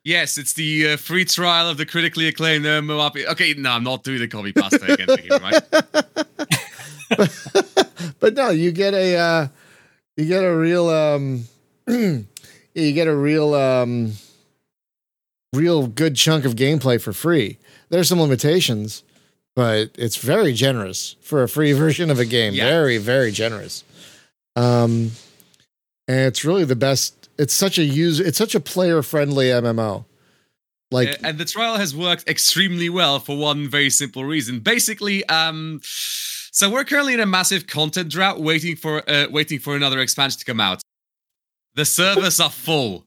[0.02, 3.26] Yes, it's the uh, free trial of the critically acclaimed uh, Moapi.
[3.26, 5.62] Okay, no, I'm not doing the copy pasta again, here, right?
[8.20, 9.48] but no, you get a uh,
[10.16, 11.44] you get a real um,
[11.86, 12.26] you
[12.74, 14.12] get a real um,
[15.52, 17.58] real good chunk of gameplay for free.
[17.90, 19.02] There's some limitations,
[19.54, 22.54] but it's very generous for a free version of a game.
[22.54, 22.68] Yeah.
[22.68, 23.84] Very, very generous.
[24.56, 25.10] Um,
[26.08, 27.19] and it's really the best.
[27.40, 28.22] It's such a user.
[28.22, 30.04] It's such a player friendly MMO.
[30.90, 34.60] Like Uh, and the trial has worked extremely well for one very simple reason.
[34.60, 39.74] Basically, um, so we're currently in a massive content drought, waiting for uh, waiting for
[39.74, 40.82] another expansion to come out.
[41.76, 43.06] The servers are full.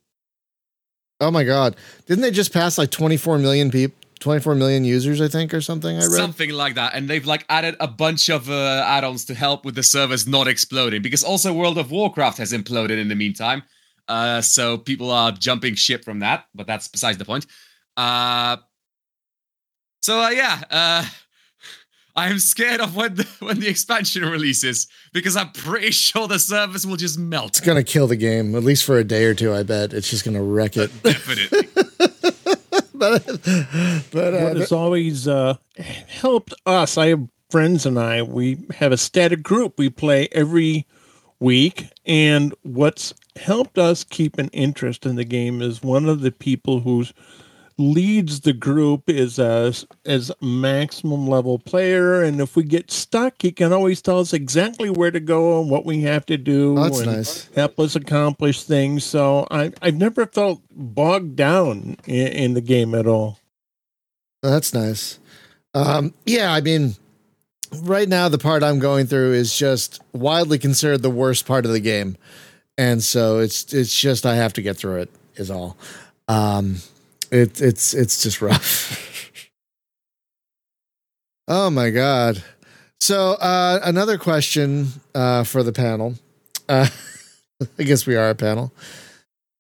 [1.20, 1.76] oh my god,
[2.08, 3.98] didn't they just pass like 24 million people?
[4.20, 5.98] 24 million users, I think, or something.
[5.98, 6.12] I read.
[6.12, 9.76] something like that and they've like added a bunch of uh, add-ons to help with
[9.76, 13.64] the servers not exploding because also world of warcraft has imploded in the meantime
[14.08, 17.45] uh, so people are jumping ship from that but that's besides the point
[17.97, 18.58] uh,
[20.01, 21.06] so uh, yeah uh,
[22.16, 26.86] i'm scared of when the, when the expansion releases because i'm pretty sure the servers
[26.86, 29.54] will just melt It's gonna kill the game at least for a day or two.
[29.54, 30.91] I bet it's just gonna wreck it.
[31.04, 31.68] definitely
[32.93, 33.26] but
[34.12, 35.56] but uh, what has always uh,
[36.08, 39.78] helped us, I have friends and I, we have a static group.
[39.78, 40.88] We play every
[41.39, 41.88] week.
[42.06, 46.82] And what's helped us keep an interest in the game is one of the people
[46.82, 47.04] who
[47.80, 53.52] leads the group is as as maximum level player and if we get stuck he
[53.52, 56.84] can always tell us exactly where to go and what we have to do Oh,
[56.84, 57.50] that's and nice.
[57.56, 62.94] help us accomplish things so i i've never felt bogged down in, in the game
[62.94, 63.40] at all
[64.44, 65.20] That's nice.
[65.74, 66.94] Um, yeah, I mean,
[67.82, 71.72] right now the part I'm going through is just widely considered the worst part of
[71.72, 72.18] the game,
[72.78, 75.10] and so it's it's just I have to get through it.
[75.36, 75.78] Is all.
[76.28, 76.78] Um,
[77.32, 79.32] it it's it's just rough.
[81.48, 82.44] oh my god.
[83.02, 86.16] So uh, another question uh, for the panel.
[86.70, 86.88] Uh,
[87.80, 88.72] I guess we are a panel.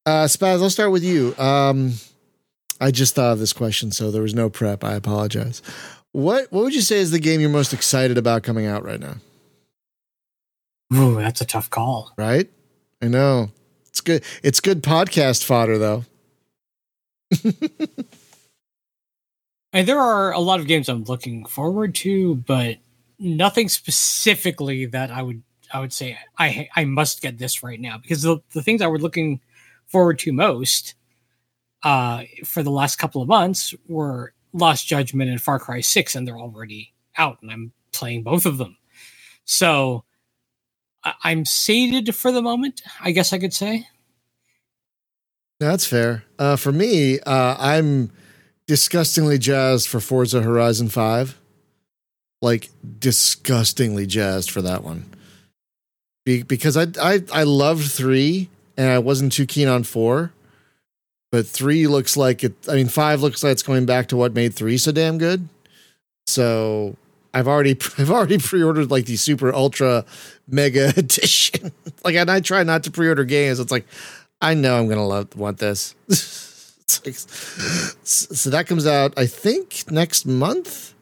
[0.05, 1.35] Uh, Spaz, I'll start with you.
[1.37, 1.93] Um,
[2.79, 4.83] I just thought of this question, so there was no prep.
[4.83, 5.61] I apologize.
[6.11, 8.99] What What would you say is the game you're most excited about coming out right
[8.99, 9.15] now?
[10.93, 12.13] Ooh, that's a tough call.
[12.17, 12.49] Right?
[13.03, 13.51] I know
[13.87, 14.23] it's good.
[14.41, 16.05] It's good podcast fodder, though.
[19.73, 22.77] And there are a lot of games I'm looking forward to, but
[23.17, 25.41] nothing specifically that I would
[25.73, 28.87] I would say I I must get this right now because the the things I
[28.87, 29.41] was looking
[29.87, 30.93] forward to most
[31.81, 36.27] uh for the last couple of months were Lost Judgment and Far Cry 6 and
[36.27, 38.77] they're already out and I'm playing both of them.
[39.45, 40.03] So
[41.23, 43.87] I'm sated for the moment, I guess I could say.
[45.59, 46.23] That's fair.
[46.37, 48.11] Uh, for me, uh, I'm
[48.67, 51.39] disgustingly jazzed for Forza Horizon Five.
[52.41, 55.05] Like disgustingly jazzed for that one.
[56.25, 60.33] Be- because I I I loved three and I wasn't too keen on four,
[61.31, 62.53] but three looks like it.
[62.67, 65.47] I mean, five looks like it's going back to what made three so damn good.
[66.27, 66.97] So
[67.33, 70.05] I've already I've already pre-ordered like the super ultra
[70.47, 71.71] mega edition.
[72.03, 73.59] like, and I try not to pre-order games.
[73.59, 73.85] It's like
[74.41, 75.95] I know I'm gonna love want this.
[77.05, 80.93] Like- so that comes out, I think, next month.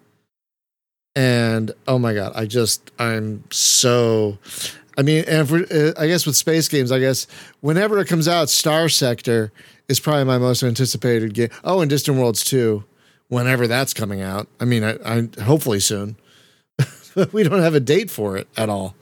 [1.16, 4.38] And oh my god, I just I'm so.
[4.98, 7.26] I mean, and for, uh, I guess with space games, I guess
[7.62, 9.52] whenever it comes out, Starsector
[9.88, 11.50] is probably my most anticipated game.
[11.64, 12.84] Oh, and Distant Worlds 2,
[13.30, 14.48] whenever that's coming out.
[14.60, 16.16] I mean, I, I hopefully soon.
[17.16, 18.96] But we don't have a date for it at all.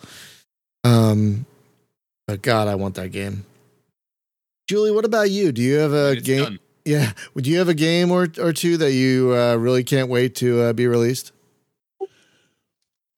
[0.84, 1.46] Um,
[2.28, 3.46] but God, I want that game.
[4.68, 5.52] Julie, what about you?
[5.52, 6.44] Do you have a It's game?
[6.44, 6.60] done.
[6.86, 10.36] Yeah, would you have a game or or two that you uh, really can't wait
[10.36, 11.32] to uh, be released?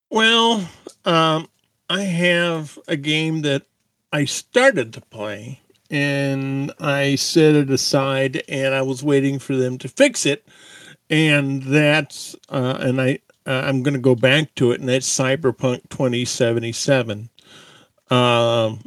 [0.09, 0.67] Well,
[1.05, 1.47] um,
[1.89, 3.63] I have a game that
[4.11, 9.77] I started to play and I set it aside and I was waiting for them
[9.79, 10.45] to fix it.
[11.09, 15.09] And that's, uh, and I, uh, I'm going to go back to it and that's
[15.09, 17.29] Cyberpunk 2077.
[18.09, 18.81] Um,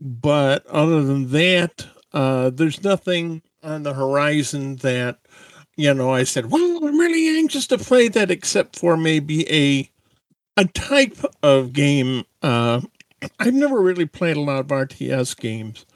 [0.00, 5.18] but other than that, uh, there's nothing on the horizon that,
[5.76, 9.90] you know, I said, well, I'm really anxious to play that except for maybe a,
[10.56, 12.24] a type of game.
[12.42, 12.80] Uh,
[13.38, 15.86] I've never really played a lot of RTS games.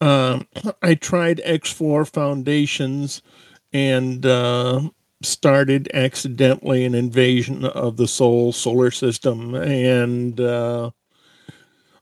[0.00, 0.46] Um,
[0.82, 3.22] I tried X4 Foundations
[3.72, 4.82] and uh,
[5.24, 10.90] started accidentally an invasion of the Sol solar system, and uh,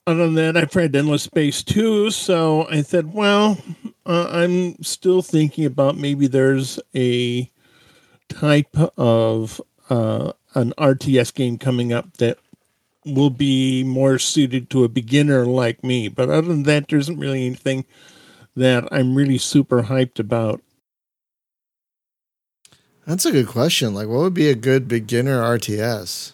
[0.07, 2.11] other than that, I've Endless Space 2.
[2.11, 3.59] So I said, well,
[4.05, 7.49] uh, I'm still thinking about maybe there's a
[8.29, 9.61] type of
[9.91, 12.39] uh, an RTS game coming up that
[13.05, 16.09] will be more suited to a beginner like me.
[16.09, 17.85] But other than that, there isn't really anything
[18.57, 20.61] that I'm really super hyped about.
[23.07, 23.95] That's a good question.
[23.95, 26.33] Like, what would be a good beginner RTS?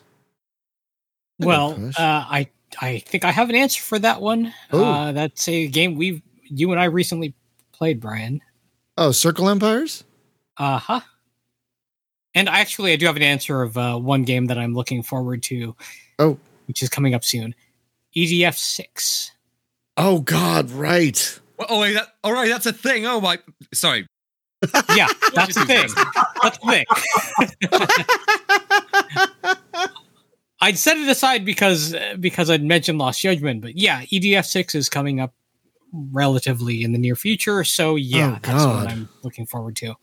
[1.40, 2.48] Good Well, uh, I
[2.80, 4.52] I think I have an answer for that one.
[4.70, 7.34] Uh, that's a game we you and I recently
[7.72, 8.40] played, Brian.
[8.96, 10.04] Oh, Circle Empires?
[10.56, 11.00] Uh huh.
[12.34, 15.42] And actually, I do have an answer of uh, one game that I'm looking forward
[15.44, 15.74] to.
[16.18, 16.38] Oh.
[16.66, 17.54] which is coming up soon.
[18.16, 19.32] EDF six.
[19.96, 21.40] Oh, God, right.
[21.56, 23.06] Well, oh, wait, that, all right, that's a thing.
[23.06, 23.38] Oh my,
[23.74, 24.06] sorry.
[24.96, 25.88] Yeah, that's the thing.
[26.42, 26.84] That's the thing.
[30.60, 34.88] I'd set it aside because because I'd mentioned Lost Judgment, but yeah, EDF six is
[34.88, 35.32] coming up
[35.92, 37.62] relatively in the near future.
[37.64, 39.94] So yeah, Oh, that's what I'm looking forward to.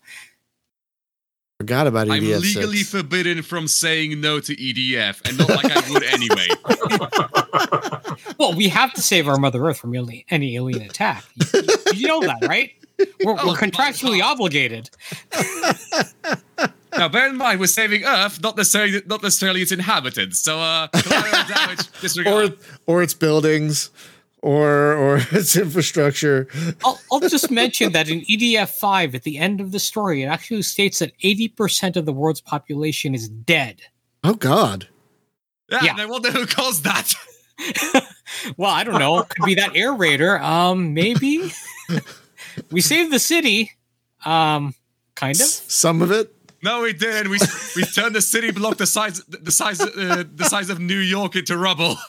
[1.60, 2.12] Forgot about EDF.
[2.12, 2.90] I'm legally 6.
[2.90, 6.48] forbidden from saying no to EDF, and not like I would anyway.
[8.38, 11.24] Well, we have to save our Mother Earth from alien, any alien attack.
[11.54, 11.62] You,
[11.94, 12.72] you know that, right?
[12.98, 13.06] We're,
[13.38, 14.90] Oh, we're contractually obligated.
[16.96, 20.38] now, bear in mind, we're saving Earth, not necessarily not necessarily its inhabitants.
[20.40, 22.58] So, uh, damage, or disregard.
[22.86, 23.90] or its buildings
[24.42, 26.48] or or its infrastructure.
[26.84, 30.26] I'll, I'll just mention that in EDF 5, at the end of the story, it
[30.26, 33.82] actually states that 80% of the world's population is dead.
[34.24, 34.88] Oh God.
[35.70, 35.90] yeah, yeah.
[35.92, 37.12] and I wonder who caused that.
[38.56, 39.18] well, I don't know.
[39.20, 40.38] It Could be that air raider.
[40.40, 41.52] Um, maybe.
[42.70, 43.72] We saved the city.
[44.24, 44.74] Um,
[45.14, 45.40] kind of.
[45.42, 46.32] S- Some of it.
[46.62, 47.30] No, we didn't.
[47.30, 47.38] We
[47.76, 51.36] we turned the city block the size the size uh, the size of New York
[51.36, 51.96] into rubble.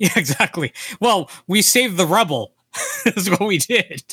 [0.00, 0.72] Yeah, exactly.
[1.00, 2.52] Well, we saved the rubble.
[3.04, 4.04] That's what we did.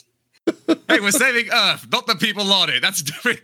[0.88, 2.82] Hey, we're saving Earth, not the people on it.
[2.82, 3.42] That's a different.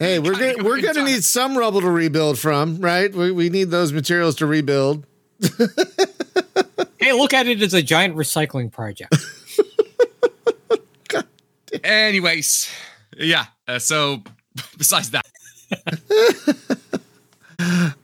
[0.00, 1.04] Hey, we're gonna, we're going gonna time.
[1.04, 3.14] need some rubble to rebuild from, right?
[3.14, 5.06] We we need those materials to rebuild.
[6.98, 9.14] Hey, look at it as a giant recycling project.
[11.84, 12.70] Anyways,
[13.16, 13.46] yeah.
[13.68, 14.22] Uh, so,
[14.78, 15.24] besides that,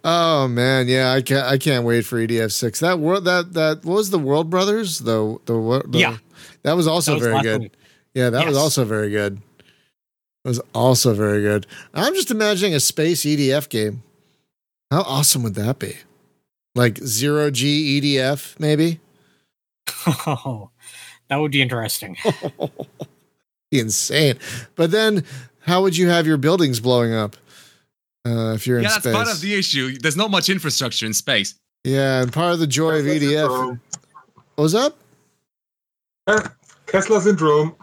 [0.04, 2.78] Oh man, yeah, I can't I can't wait for EDF six.
[2.80, 4.98] That world that that what was the World Brothers?
[5.00, 6.18] The the, Yeah.
[6.62, 7.60] that was also That was very good.
[7.62, 7.72] week.
[8.14, 9.40] Yeah, that was also very good.
[10.44, 11.66] It was also very good.
[11.92, 14.02] I'm just imagining a space EDF game.
[14.90, 15.96] How awesome would that be?
[16.76, 19.00] Like zero G EDF, maybe?
[20.26, 20.70] Oh,
[21.28, 22.16] that would be interesting.
[23.70, 24.38] Be insane.
[24.74, 25.24] But then
[25.60, 27.36] how would you have your buildings blowing up?
[28.26, 29.96] Uh, if you're yeah, in that's part of the issue.
[29.98, 31.54] There's not much infrastructure in space.
[31.84, 33.20] yeah, and part of the joy of EDF.
[33.20, 33.80] syndrome.
[34.54, 34.98] What was up?
[36.28, 36.40] Eh,
[36.86, 37.76] Kessler syndrome.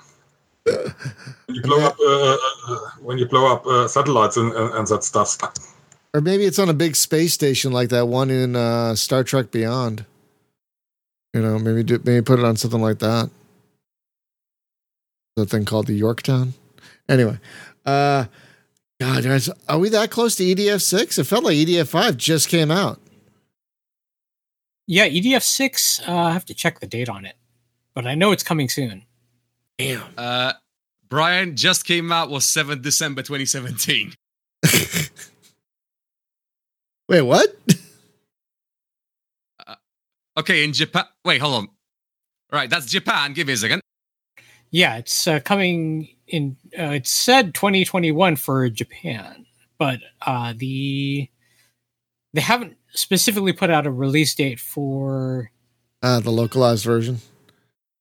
[0.65, 4.73] When you blow up, uh, uh, uh, when you blow up uh, satellites and, and,
[4.73, 5.37] and that stuff.
[6.13, 9.51] Or maybe it's on a big space station like that one in uh, Star Trek
[9.51, 10.05] Beyond.
[11.33, 13.29] You know, maybe do, maybe put it on something like that.
[15.35, 16.53] The thing called the Yorktown.
[17.09, 17.37] Anyway,
[17.85, 18.25] uh,
[18.99, 21.17] God, guys, are we that close to EDF six?
[21.17, 22.99] It felt like EDF five just came out.
[24.87, 25.99] Yeah, EDF six.
[26.07, 27.35] Uh, I have to check the date on it,
[27.93, 29.03] but I know it's coming soon.
[29.77, 30.03] Damn.
[30.17, 30.53] Uh,
[31.09, 34.13] Brian just came out was 7th December 2017.
[37.09, 37.55] Wait, what?
[40.37, 41.05] Okay, in Japan.
[41.23, 41.67] Wait, hold on.
[42.51, 43.33] Right, that's Japan.
[43.33, 43.81] Give me a second.
[44.71, 46.57] Yeah, it's uh, coming in.
[46.77, 49.45] Uh, it said 2021 for Japan,
[49.77, 51.29] but uh, the
[52.33, 55.51] they haven't specifically put out a release date for.
[56.01, 57.19] Uh, the localized version.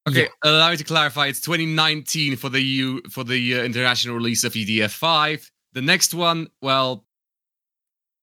[0.07, 1.29] Okay, allow me to clarify.
[1.29, 5.51] It's 2019 for the EU for the uh, international release of EDF 5.
[5.73, 7.07] The next one, well,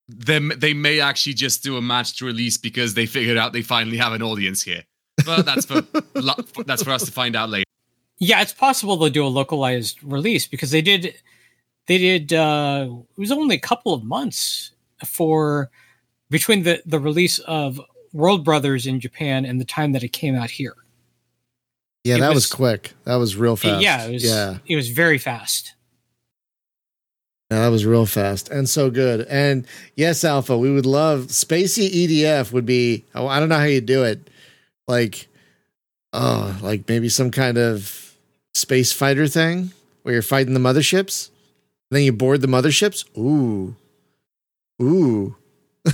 [0.06, 3.96] them they may actually just do a matched release because they figured out they finally
[3.96, 4.84] have an audience here.
[5.26, 5.82] But that's for
[6.14, 6.34] lo-
[6.66, 7.64] that's for us to find out later.
[8.18, 11.14] Yeah, it's possible they'll do a localized release because they did.
[11.86, 12.32] They did.
[12.32, 14.70] Uh, it was only a couple of months
[15.04, 15.70] for
[16.30, 17.80] between the the release of
[18.12, 20.74] World Brothers in Japan and the time that it came out here.
[22.04, 22.92] Yeah, It that was, was- quick.
[23.04, 23.82] That was real fast.
[23.82, 24.24] Yeah, it was.
[24.24, 24.58] Yeah.
[24.66, 25.74] it was very fast.
[27.50, 29.26] Yeah, that was real fast and so good.
[29.28, 33.04] And yes, Alpha, we would love Spacey EDF would be.
[33.14, 34.30] Oh, I don't know how you do it.
[34.88, 35.28] Like,
[36.12, 38.14] oh, like maybe some kind of
[38.54, 41.30] space fighter thing where you're fighting the motherships.
[41.90, 43.04] Then you board the motherships.
[43.18, 43.76] Ooh,
[44.82, 45.36] ooh.
[45.86, 45.90] I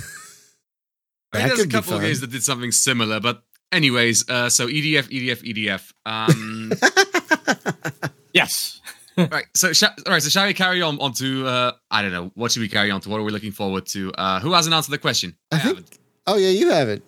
[1.33, 4.67] That think there's a couple of games that did something similar, but anyways, uh, so
[4.67, 5.93] EDF, EDF, EDF.
[6.07, 6.73] Um,
[8.35, 8.81] Yes.
[9.17, 9.47] right.
[9.55, 10.23] So, sh- all right.
[10.23, 11.45] So, shall we carry on onto?
[11.47, 12.31] Uh, I don't know.
[12.35, 13.09] What should we carry on to?
[13.09, 14.13] What are we looking forward to?
[14.13, 15.35] Uh, who hasn't answered the question?
[15.51, 15.99] I think- haven't.
[16.27, 17.03] Oh yeah, you have it.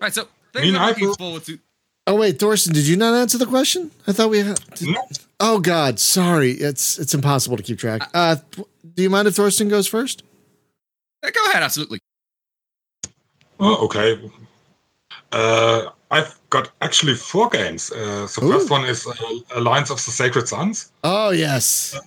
[0.00, 0.14] Right.
[0.14, 0.22] So,
[0.54, 1.58] mean, things I'm I looking will- forward to.
[2.08, 3.90] Oh wait, Thorsten, did you not answer the question?
[4.06, 4.60] I thought we had.
[4.80, 5.02] No.
[5.40, 6.52] Oh God, sorry.
[6.52, 8.08] It's it's impossible to keep track.
[8.14, 8.36] Uh,
[8.94, 10.22] do you mind if Thorsten goes first?
[11.22, 11.64] Uh, go ahead.
[11.64, 11.98] Absolutely.
[13.58, 14.30] Oh, okay.
[15.32, 17.90] Uh, I've got actually four games.
[17.90, 18.52] Uh, the Ooh.
[18.52, 19.14] first one is uh,
[19.56, 20.92] Alliance of the Sacred Suns.
[21.02, 21.98] Oh yes.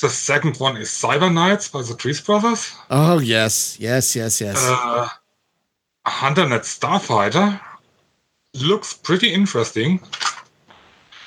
[0.00, 2.74] The second one is Cyber Knights by the Trese Brothers.
[2.90, 3.78] Oh yes.
[3.78, 4.16] Yes.
[4.16, 4.40] Yes.
[4.40, 4.56] Yes.
[4.58, 5.08] Uh,
[6.04, 7.60] HunterNet Starfighter
[8.54, 10.00] looks pretty interesting.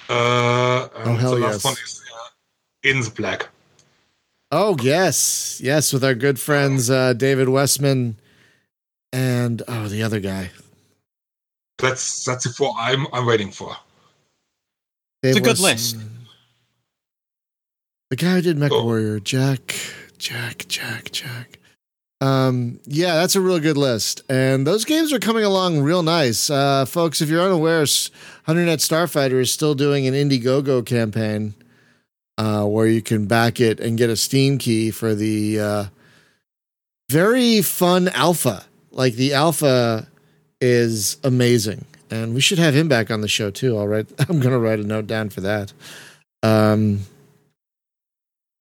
[0.10, 1.66] Uh, Oh, hell the last yes.
[1.66, 2.28] one is uh,
[2.90, 3.50] In the Black.
[4.52, 5.60] oh yes.
[5.64, 8.16] Yes, with our good friends uh, David Wessman
[9.12, 10.52] and oh the other guy.
[11.80, 13.76] That's that's the four I'm I'm waiting for.
[15.22, 15.64] Dave It's a good Wessman.
[15.64, 15.98] list.
[18.10, 18.84] The guy who did Mech Oh.
[18.86, 19.76] Warrior, Jack,
[20.18, 21.60] Jack, Jack, Jack.
[22.20, 26.50] Um, yeah, that's a real good list, and those games are coming along real nice,
[26.50, 27.22] uh, folks.
[27.22, 31.54] If you're unaware, 100net Starfighter is still doing an Indiegogo campaign
[32.40, 35.86] uh, where you can back it and get a Steam key for the uh,
[37.10, 38.66] very fun alpha.
[38.92, 40.08] Like the alpha
[40.60, 43.78] is amazing, and we should have him back on the show too.
[43.78, 45.72] All right, I'm gonna write a note down for that.
[46.42, 47.02] Um,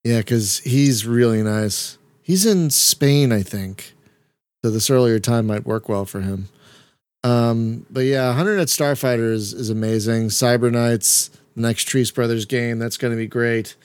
[0.05, 1.97] yeah, because he's really nice.
[2.27, 3.95] He's in Spain, I think.
[4.64, 6.49] So this earlier time might work well for him.
[7.22, 10.29] Um, but yeah, Hundred Net Starfighter is, is amazing.
[10.29, 13.77] Cyber Knights, the next Trese Brothers game, that's going to be great.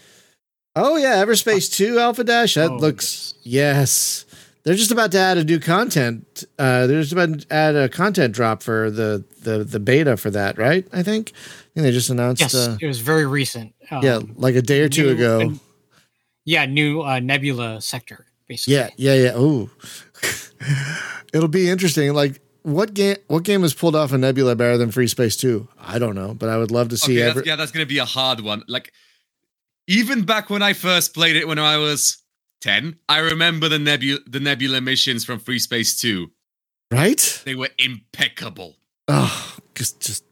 [0.75, 2.55] Oh yeah, Everspace Two Alpha Dash.
[2.55, 4.25] That Oh, looks yes.
[4.63, 6.43] They're just about to add a new content.
[6.57, 10.29] Uh, they're just about to add a content drop for the the the beta for
[10.31, 10.87] that, right?
[10.93, 11.31] I think.
[11.35, 12.41] I think they just announced.
[12.41, 12.55] Yes.
[12.55, 13.73] Uh, it was very recent.
[13.91, 15.53] Um, yeah, like a day or two new- ago.
[16.45, 18.73] yeah, new uh, Nebula sector, basically.
[18.73, 19.37] Yeah, yeah, yeah.
[19.37, 19.69] Ooh,
[21.33, 22.13] it'll be interesting.
[22.13, 23.15] Like, what game?
[23.27, 25.67] What game has pulled off a Nebula better than FreeSpace Two?
[25.79, 27.19] I don't know, but I would love to see.
[27.19, 28.63] Okay, every- that's, yeah, that's gonna be a hard one.
[28.67, 28.91] Like,
[29.87, 32.17] even back when I first played it when I was
[32.59, 36.31] ten, I remember the nebula the nebula missions from FreeSpace Two.
[36.91, 37.41] right?
[37.45, 38.75] They were impeccable.
[39.07, 40.23] Oh, just, just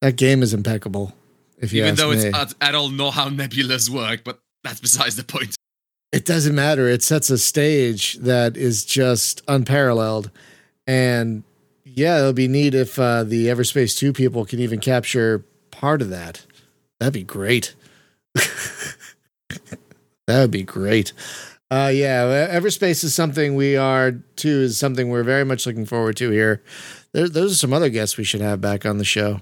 [0.00, 1.12] that game is impeccable.
[1.58, 2.16] If you even though me.
[2.16, 5.56] it's at, at all know how nebulas work, but that's besides the point.
[6.14, 6.88] It doesn't matter.
[6.88, 10.30] It sets a stage that is just unparalleled.
[10.86, 11.42] And
[11.84, 16.10] yeah, it'll be neat if uh, the Everspace 2 people can even capture part of
[16.10, 16.46] that.
[17.00, 17.74] That'd be great.
[18.34, 18.96] that
[20.28, 21.12] would be great.
[21.68, 26.16] Uh, yeah, Everspace is something we are too, is something we're very much looking forward
[26.18, 26.62] to here.
[27.10, 29.40] There, those are some other guests we should have back on the show.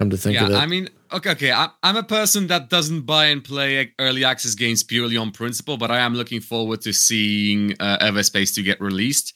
[0.00, 0.56] Come to think yeah, of it.
[0.56, 1.52] I mean, okay, okay.
[1.52, 5.76] I, I'm a person that doesn't buy and play early access games purely on principle,
[5.76, 9.34] but I am looking forward to seeing uh, Everspace 2 get released.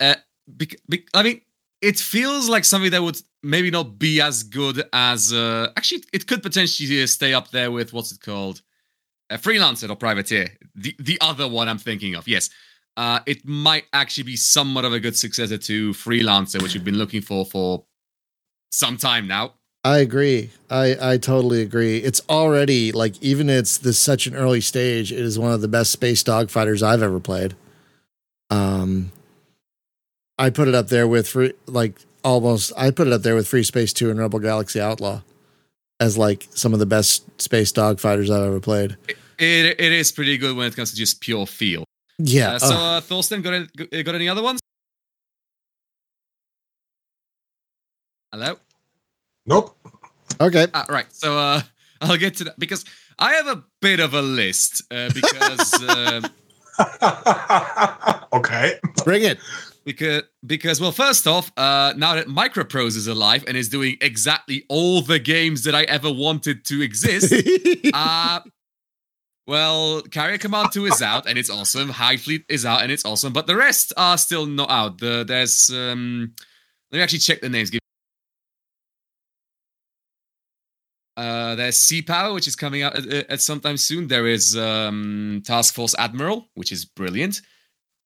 [0.00, 0.14] Uh,
[0.48, 1.42] bec- bec- I mean,
[1.82, 5.32] it feels like something that would maybe not be as good as.
[5.32, 8.62] Uh, actually, it could potentially stay up there with what's it called,
[9.28, 10.56] uh, freelancer or privateer.
[10.74, 12.26] The the other one I'm thinking of.
[12.26, 12.48] Yes,
[12.96, 16.98] uh, it might actually be somewhat of a good successor to freelancer, which we've been
[16.98, 17.84] looking for for
[18.70, 19.54] some time now.
[19.84, 20.50] I agree.
[20.70, 21.98] I, I totally agree.
[21.98, 25.10] It's already like even it's this such an early stage.
[25.10, 27.56] It is one of the best space dogfighters I've ever played.
[28.48, 29.10] Um,
[30.38, 32.72] I put it up there with free, like almost.
[32.76, 35.22] I put it up there with FreeSpace Two and Rebel Galaxy Outlaw
[35.98, 38.96] as like some of the best space dogfighters I've ever played.
[39.38, 41.84] It it is pretty good when it comes to just pure feel.
[42.18, 42.52] Yeah.
[42.54, 44.60] Uh, so, uh, Thorsten, got got any other ones?
[48.32, 48.56] Hello.
[49.46, 49.76] Nope.
[50.40, 50.66] okay.
[50.72, 51.06] Ah, right.
[51.12, 51.62] So uh,
[52.00, 52.84] I'll get to that because
[53.18, 56.20] I have a bit of a list uh, because uh,
[58.32, 58.78] okay.
[59.04, 59.38] Bring it.
[59.84, 64.64] because because well, first off, uh, now that Microprose is alive and is doing exactly
[64.68, 67.32] all the games that I ever wanted to exist,
[67.94, 68.40] uh
[69.44, 71.88] well, Carrier Command 2 is out and it's awesome.
[71.88, 74.98] High Fleet is out and it's awesome, but the rest are still not out.
[74.98, 76.32] The there's um
[76.92, 77.70] let me actually check the names.
[77.70, 77.80] Give
[81.22, 84.08] Uh, there's Sea Power, which is coming out at, at sometime soon.
[84.08, 87.40] There is um, Task Force Admiral, which is brilliant.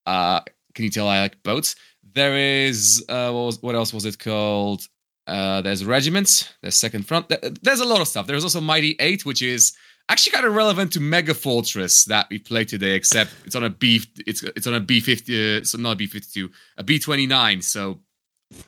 [0.04, 0.40] Uh,
[0.74, 1.76] can you tell I like boats?
[2.12, 4.82] There is uh, what, was, what else was it called?
[5.26, 6.52] Uh, there's Regiments.
[6.60, 7.32] There's Second Front.
[7.62, 8.26] There's a lot of stuff.
[8.26, 9.72] There's also Mighty Eight, which is
[10.10, 13.70] actually kind of relevant to Mega Fortress that we played today, except it's on a
[13.70, 14.02] B.
[14.26, 15.58] It's it's on a B fifty.
[15.58, 17.62] Uh, so not a B fifty two, a B twenty nine.
[17.62, 17.98] So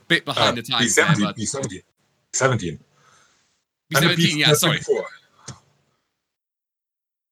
[0.09, 1.83] bit behind Uh, the times B17, B17,
[2.33, 2.79] 17.
[3.95, 4.79] And the B17, yeah, sorry.
[4.79, 5.03] B24.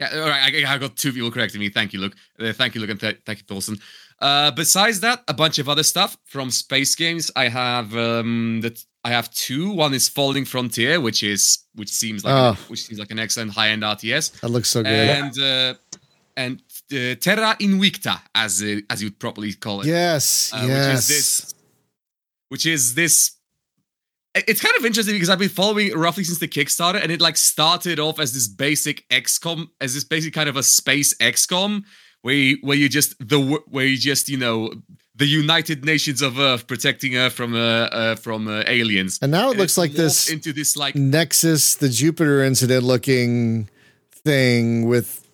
[0.01, 0.55] Yeah, all right.
[0.67, 1.71] I, I got two people correcting me.
[1.71, 2.15] Thank you, Luke.
[2.39, 3.79] Uh, thank you, Luke, and th- thank you, Thorsten.
[4.21, 7.31] Uh, besides that, a bunch of other stuff from space games.
[7.37, 8.85] I have um, that.
[9.05, 9.71] I have two.
[9.71, 12.49] One is Falling Frontier, which is which seems like Oh.
[12.51, 14.93] an, which seems like an excellent high end RTS, That looks so good.
[14.93, 15.75] and uh,
[16.37, 16.61] and
[16.93, 19.87] uh, Terra Invicta, as uh, as you'd properly call it.
[19.87, 20.69] yes, uh, yes.
[20.69, 21.55] which is this
[22.49, 23.36] which is this
[24.47, 27.21] it's kind of interesting because I've been following it roughly since the Kickstarter, and it
[27.21, 31.85] like started off as this basic XCOM, as this basic kind of a space XCOM,
[32.23, 34.73] where you, where you just the where you just you know
[35.15, 39.19] the United Nations of Earth protecting Earth from uh, uh from uh, aliens.
[39.23, 43.69] and now it And looks like this into this like Nexus, the Jupiter incident looking
[44.11, 45.27] thing with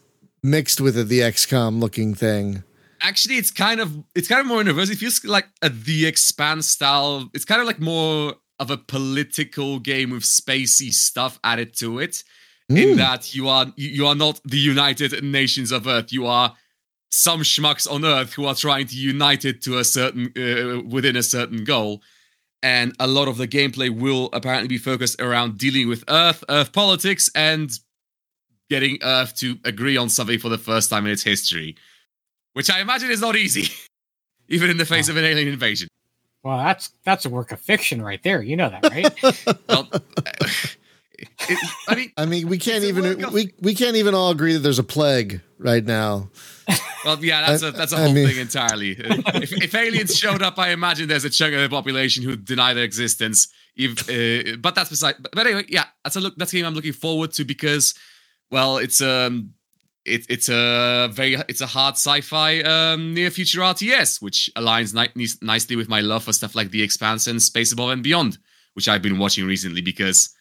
[0.42, 2.62] mixed with it, the XCOM looking thing.
[3.00, 4.92] actually it's kind of it's kind of more universal.
[4.92, 7.28] It feels like a the expanse style.
[7.34, 12.24] It's kind of like more of a political game with spacey stuff added to it.
[12.68, 12.96] In Mm.
[12.96, 16.12] that you are you are not the United Nations of Earth.
[16.12, 16.54] You are
[17.10, 21.16] some schmucks on Earth who are trying to unite it to a certain uh, within
[21.16, 22.02] a certain goal.
[22.62, 26.72] And a lot of the gameplay will apparently be focused around dealing with Earth, Earth
[26.72, 27.68] politics, and
[28.70, 31.76] getting Earth to agree on something for the first time in its history
[32.54, 33.68] which I imagine is not easy,
[34.48, 35.88] even in the face of an alien invasion.
[36.42, 38.42] Well, that's that's a work of fiction right there.
[38.42, 39.56] You know that, right?
[39.68, 39.88] Well,
[41.48, 44.54] it, I mean, I mean, we can't even of- we we can't even all agree
[44.54, 46.30] that there's a plague right now.
[47.04, 48.92] well, yeah, that's a that's a I whole mean- thing entirely.
[48.98, 52.74] If, if aliens showed up, I imagine there's a chunk of the population who deny
[52.74, 53.48] their existence.
[53.76, 55.16] If, uh, but that's beside.
[55.20, 56.34] But, but anyway, yeah, that's a look.
[56.36, 57.94] That's a game I'm looking forward to because,
[58.50, 59.54] well, it's um,
[60.04, 65.26] it, it's a very it's a hard sci-fi um, near future RTS, which aligns ni-
[65.42, 68.38] nicely with my love for stuff like The Expanse and Space Above and Beyond,
[68.74, 70.34] which I've been watching recently because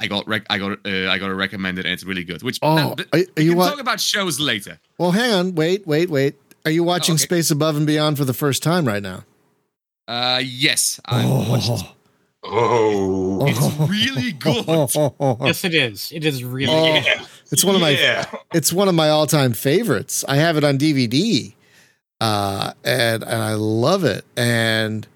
[0.00, 2.42] I got rec- I got uh, I got it recommended and it's really good.
[2.42, 4.80] Which Oh, uh, are- are we you wa- talk about shows later.
[4.98, 6.34] Well, hang on, wait, wait, wait.
[6.64, 7.24] Are you watching Oh, okay.
[7.24, 9.24] Space Above and Beyond for the first time right now?
[10.08, 11.70] Uh, yes, I watched.
[12.46, 14.66] Oh, It's really good.
[15.46, 16.12] yes, it is.
[16.12, 16.72] It is really.
[16.72, 17.00] Oh.
[17.02, 17.26] good.
[17.50, 20.24] It's one of my it's one of my all-time favorites.
[20.28, 21.52] I have it on DVD.
[22.20, 25.06] Uh and and I love it and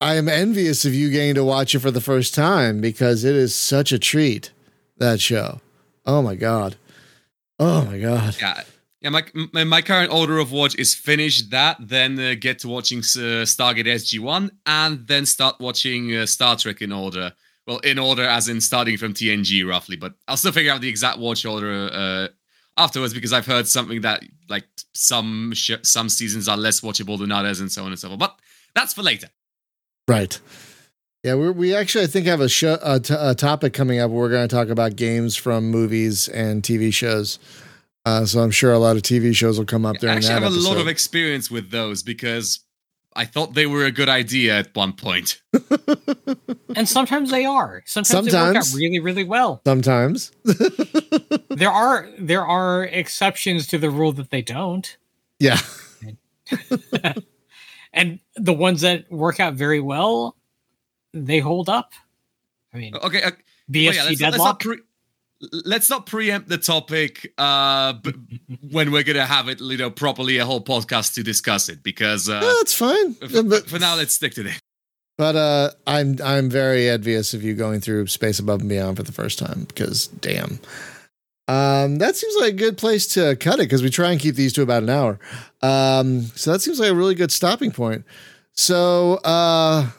[0.00, 3.34] I am envious of you getting to watch it for the first time because it
[3.34, 4.50] is such a treat
[4.98, 5.60] that show.
[6.06, 6.76] Oh my god.
[7.58, 8.36] Oh my god.
[8.40, 8.62] Yeah,
[9.04, 9.10] yeah.
[9.10, 13.44] My my, current order of watch is finish that, then uh, get to watching uh,
[13.44, 17.32] Stargate SG One, and then start watching uh, Star Trek in order.
[17.66, 20.88] Well, in order as in starting from TNG roughly, but I'll still figure out the
[20.88, 22.28] exact watch order uh,
[22.76, 27.30] afterwards because I've heard something that like some sh- some seasons are less watchable than
[27.30, 28.20] others, and so on and so forth.
[28.20, 28.36] But
[28.74, 29.28] that's for later.
[30.08, 30.40] Right.
[31.22, 34.10] Yeah, we we actually I think have a show a, t- a topic coming up.
[34.10, 37.38] Where we're going to talk about games from movies and TV shows.
[38.06, 40.10] Uh, so I'm sure a lot of TV shows will come up there.
[40.10, 42.60] I actually that have a lot of experience with those because
[43.16, 45.40] I thought they were a good idea at one point.
[46.76, 47.84] And sometimes they are.
[47.86, 49.62] Sometimes, they work out really, really well.
[49.64, 50.32] Sometimes.
[51.50, 54.96] There are there are exceptions to the rule that they don't.
[55.38, 55.58] yeah.
[57.92, 60.36] And the ones that work out very well,
[61.12, 61.92] they hold up.
[62.74, 63.30] I mean, Okay, uh,
[63.70, 64.60] BSG Well, yeah, let's, let's not deadlock.
[64.60, 64.80] pre-
[65.52, 68.12] let's not preempt the topic uh, b-
[68.70, 72.28] when we're gonna have it, you know, properly a whole podcast to discuss it because
[72.28, 73.16] uh, No, that's fine.
[73.22, 74.58] f- but for now, let's stick to it.
[75.18, 79.02] but uh, I'm I'm very envious of you going through Space Above and Beyond for
[79.02, 80.58] the first time because damn.
[81.46, 84.34] Um, that seems like a good place to cut it because we try and keep
[84.34, 85.18] these to about an hour.
[85.60, 88.06] Um, so that seems like a really good stopping point.
[88.54, 89.90] So, uh,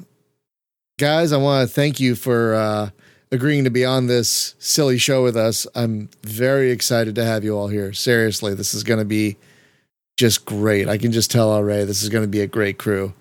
[0.97, 2.89] guys, I want to thank you for uh,
[3.31, 5.67] agreeing to be on this silly show with us.
[5.75, 7.93] I'm very excited to have you all here.
[7.93, 9.37] Seriously, this is going to be
[10.17, 10.87] just great.
[10.87, 13.13] I can just tell already this is going to be a great crew.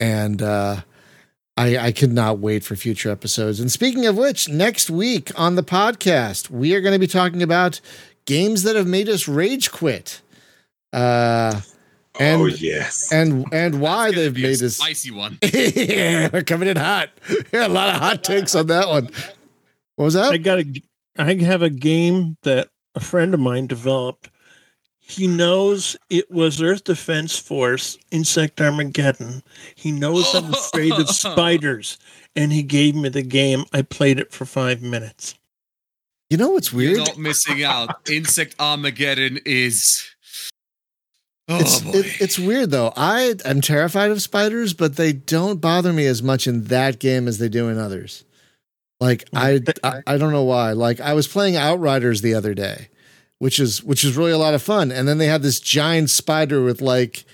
[0.00, 0.82] And uh,
[1.56, 3.60] I, I could not wait for future episodes.
[3.60, 7.42] And speaking of which, next week on the podcast, we are going to be talking
[7.42, 7.80] about
[8.26, 10.20] games that have made us rage quit.
[10.92, 11.60] Uh,
[12.18, 13.12] and oh yes.
[13.12, 15.38] and and why they've made this spicy one.
[15.52, 17.10] yeah, we're coming in hot.
[17.52, 19.10] Yeah, a lot of hot takes on that one.
[19.96, 20.32] What was that?
[20.32, 20.82] I got a,
[21.16, 24.30] I have a game that a friend of mine developed.
[25.00, 29.42] He knows it was Earth Defense Force Insect Armageddon.
[29.74, 31.96] He knows I'm afraid of spiders,
[32.36, 33.64] and he gave me the game.
[33.72, 35.34] I played it for five minutes.
[36.28, 36.98] You know what's You're weird?
[36.98, 38.06] not missing out.
[38.10, 40.04] Insect Armageddon is
[41.48, 41.90] Oh it's boy.
[41.94, 42.92] it, it's weird though.
[42.96, 47.26] I am terrified of spiders, but they don't bother me as much in that game
[47.26, 48.24] as they do in others.
[49.00, 49.38] Like hmm.
[49.38, 50.72] I, I I don't know why.
[50.72, 52.88] Like I was playing Outriders the other day,
[53.38, 54.92] which is which is really a lot of fun.
[54.92, 57.24] And then they had this giant spider with like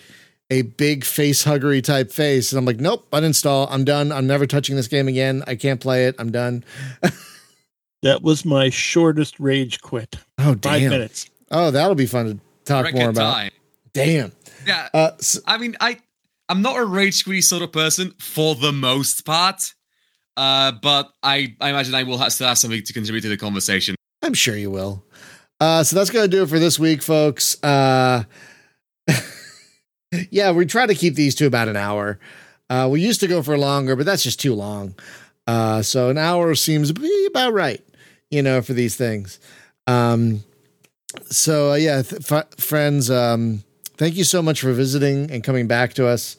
[0.51, 3.67] a big face huggery type face, and I'm like, nope, uninstall.
[3.71, 4.13] I'm done.
[4.13, 5.43] I'm never touching this game again.
[5.47, 6.15] I can't play it.
[6.19, 6.65] I'm done.
[8.05, 10.17] That was my shortest rage quit.
[10.37, 10.91] Oh Five damn.
[10.91, 11.31] minutes.
[11.51, 13.33] Oh, that'll be fun to talk Record more about.
[13.33, 13.51] time.
[13.95, 14.33] Damn.
[14.67, 14.89] Yeah.
[14.93, 15.99] Uh, s I mean, I
[16.49, 19.75] I'm not a rage quitty sort of person for the most part.
[20.37, 23.37] Uh, but I, I imagine I will have, still have something to contribute to the
[23.37, 23.95] conversation.
[24.23, 25.05] I'm sure you will.
[25.61, 27.63] Uh, so that's going to do it for this week, folks.
[27.63, 28.25] Uh,
[30.31, 32.19] yeah, we try to keep these to about an hour.
[32.69, 34.95] Uh, we used to go for longer, but that's just too long.
[35.47, 36.91] Uh, so an hour seems
[37.29, 37.83] about right,
[38.31, 39.39] you know, for these things.
[39.87, 40.43] Um,
[41.27, 43.63] so uh, yeah, th- f- friends, um,
[43.97, 46.37] thank you so much for visiting and coming back to us.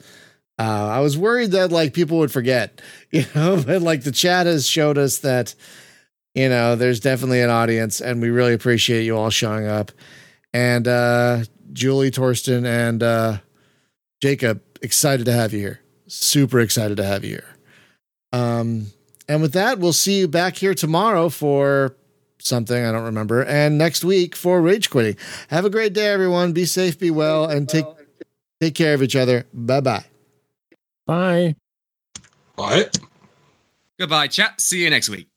[0.58, 2.80] Uh, I was worried that like people would forget,
[3.10, 5.54] you know, but like the chat has showed us that
[6.36, 9.90] you know, there's definitely an audience, and we really appreciate you all showing up.
[10.52, 13.38] And uh, Julie, Torsten, and uh,
[14.20, 15.80] Jacob, excited to have you here.
[16.08, 17.56] Super excited to have you here.
[18.34, 18.88] Um,
[19.30, 21.96] and with that, we'll see you back here tomorrow for
[22.46, 25.16] something I don't remember, and next week for rage quitting.
[25.48, 26.52] Have a great day, everyone.
[26.52, 27.86] Be safe, be well, and take
[28.60, 29.46] take care of each other.
[29.52, 30.04] Bye bye.
[31.06, 31.56] Bye.
[32.56, 32.88] Bye.
[33.98, 34.60] Goodbye, chat.
[34.60, 35.28] See you next week.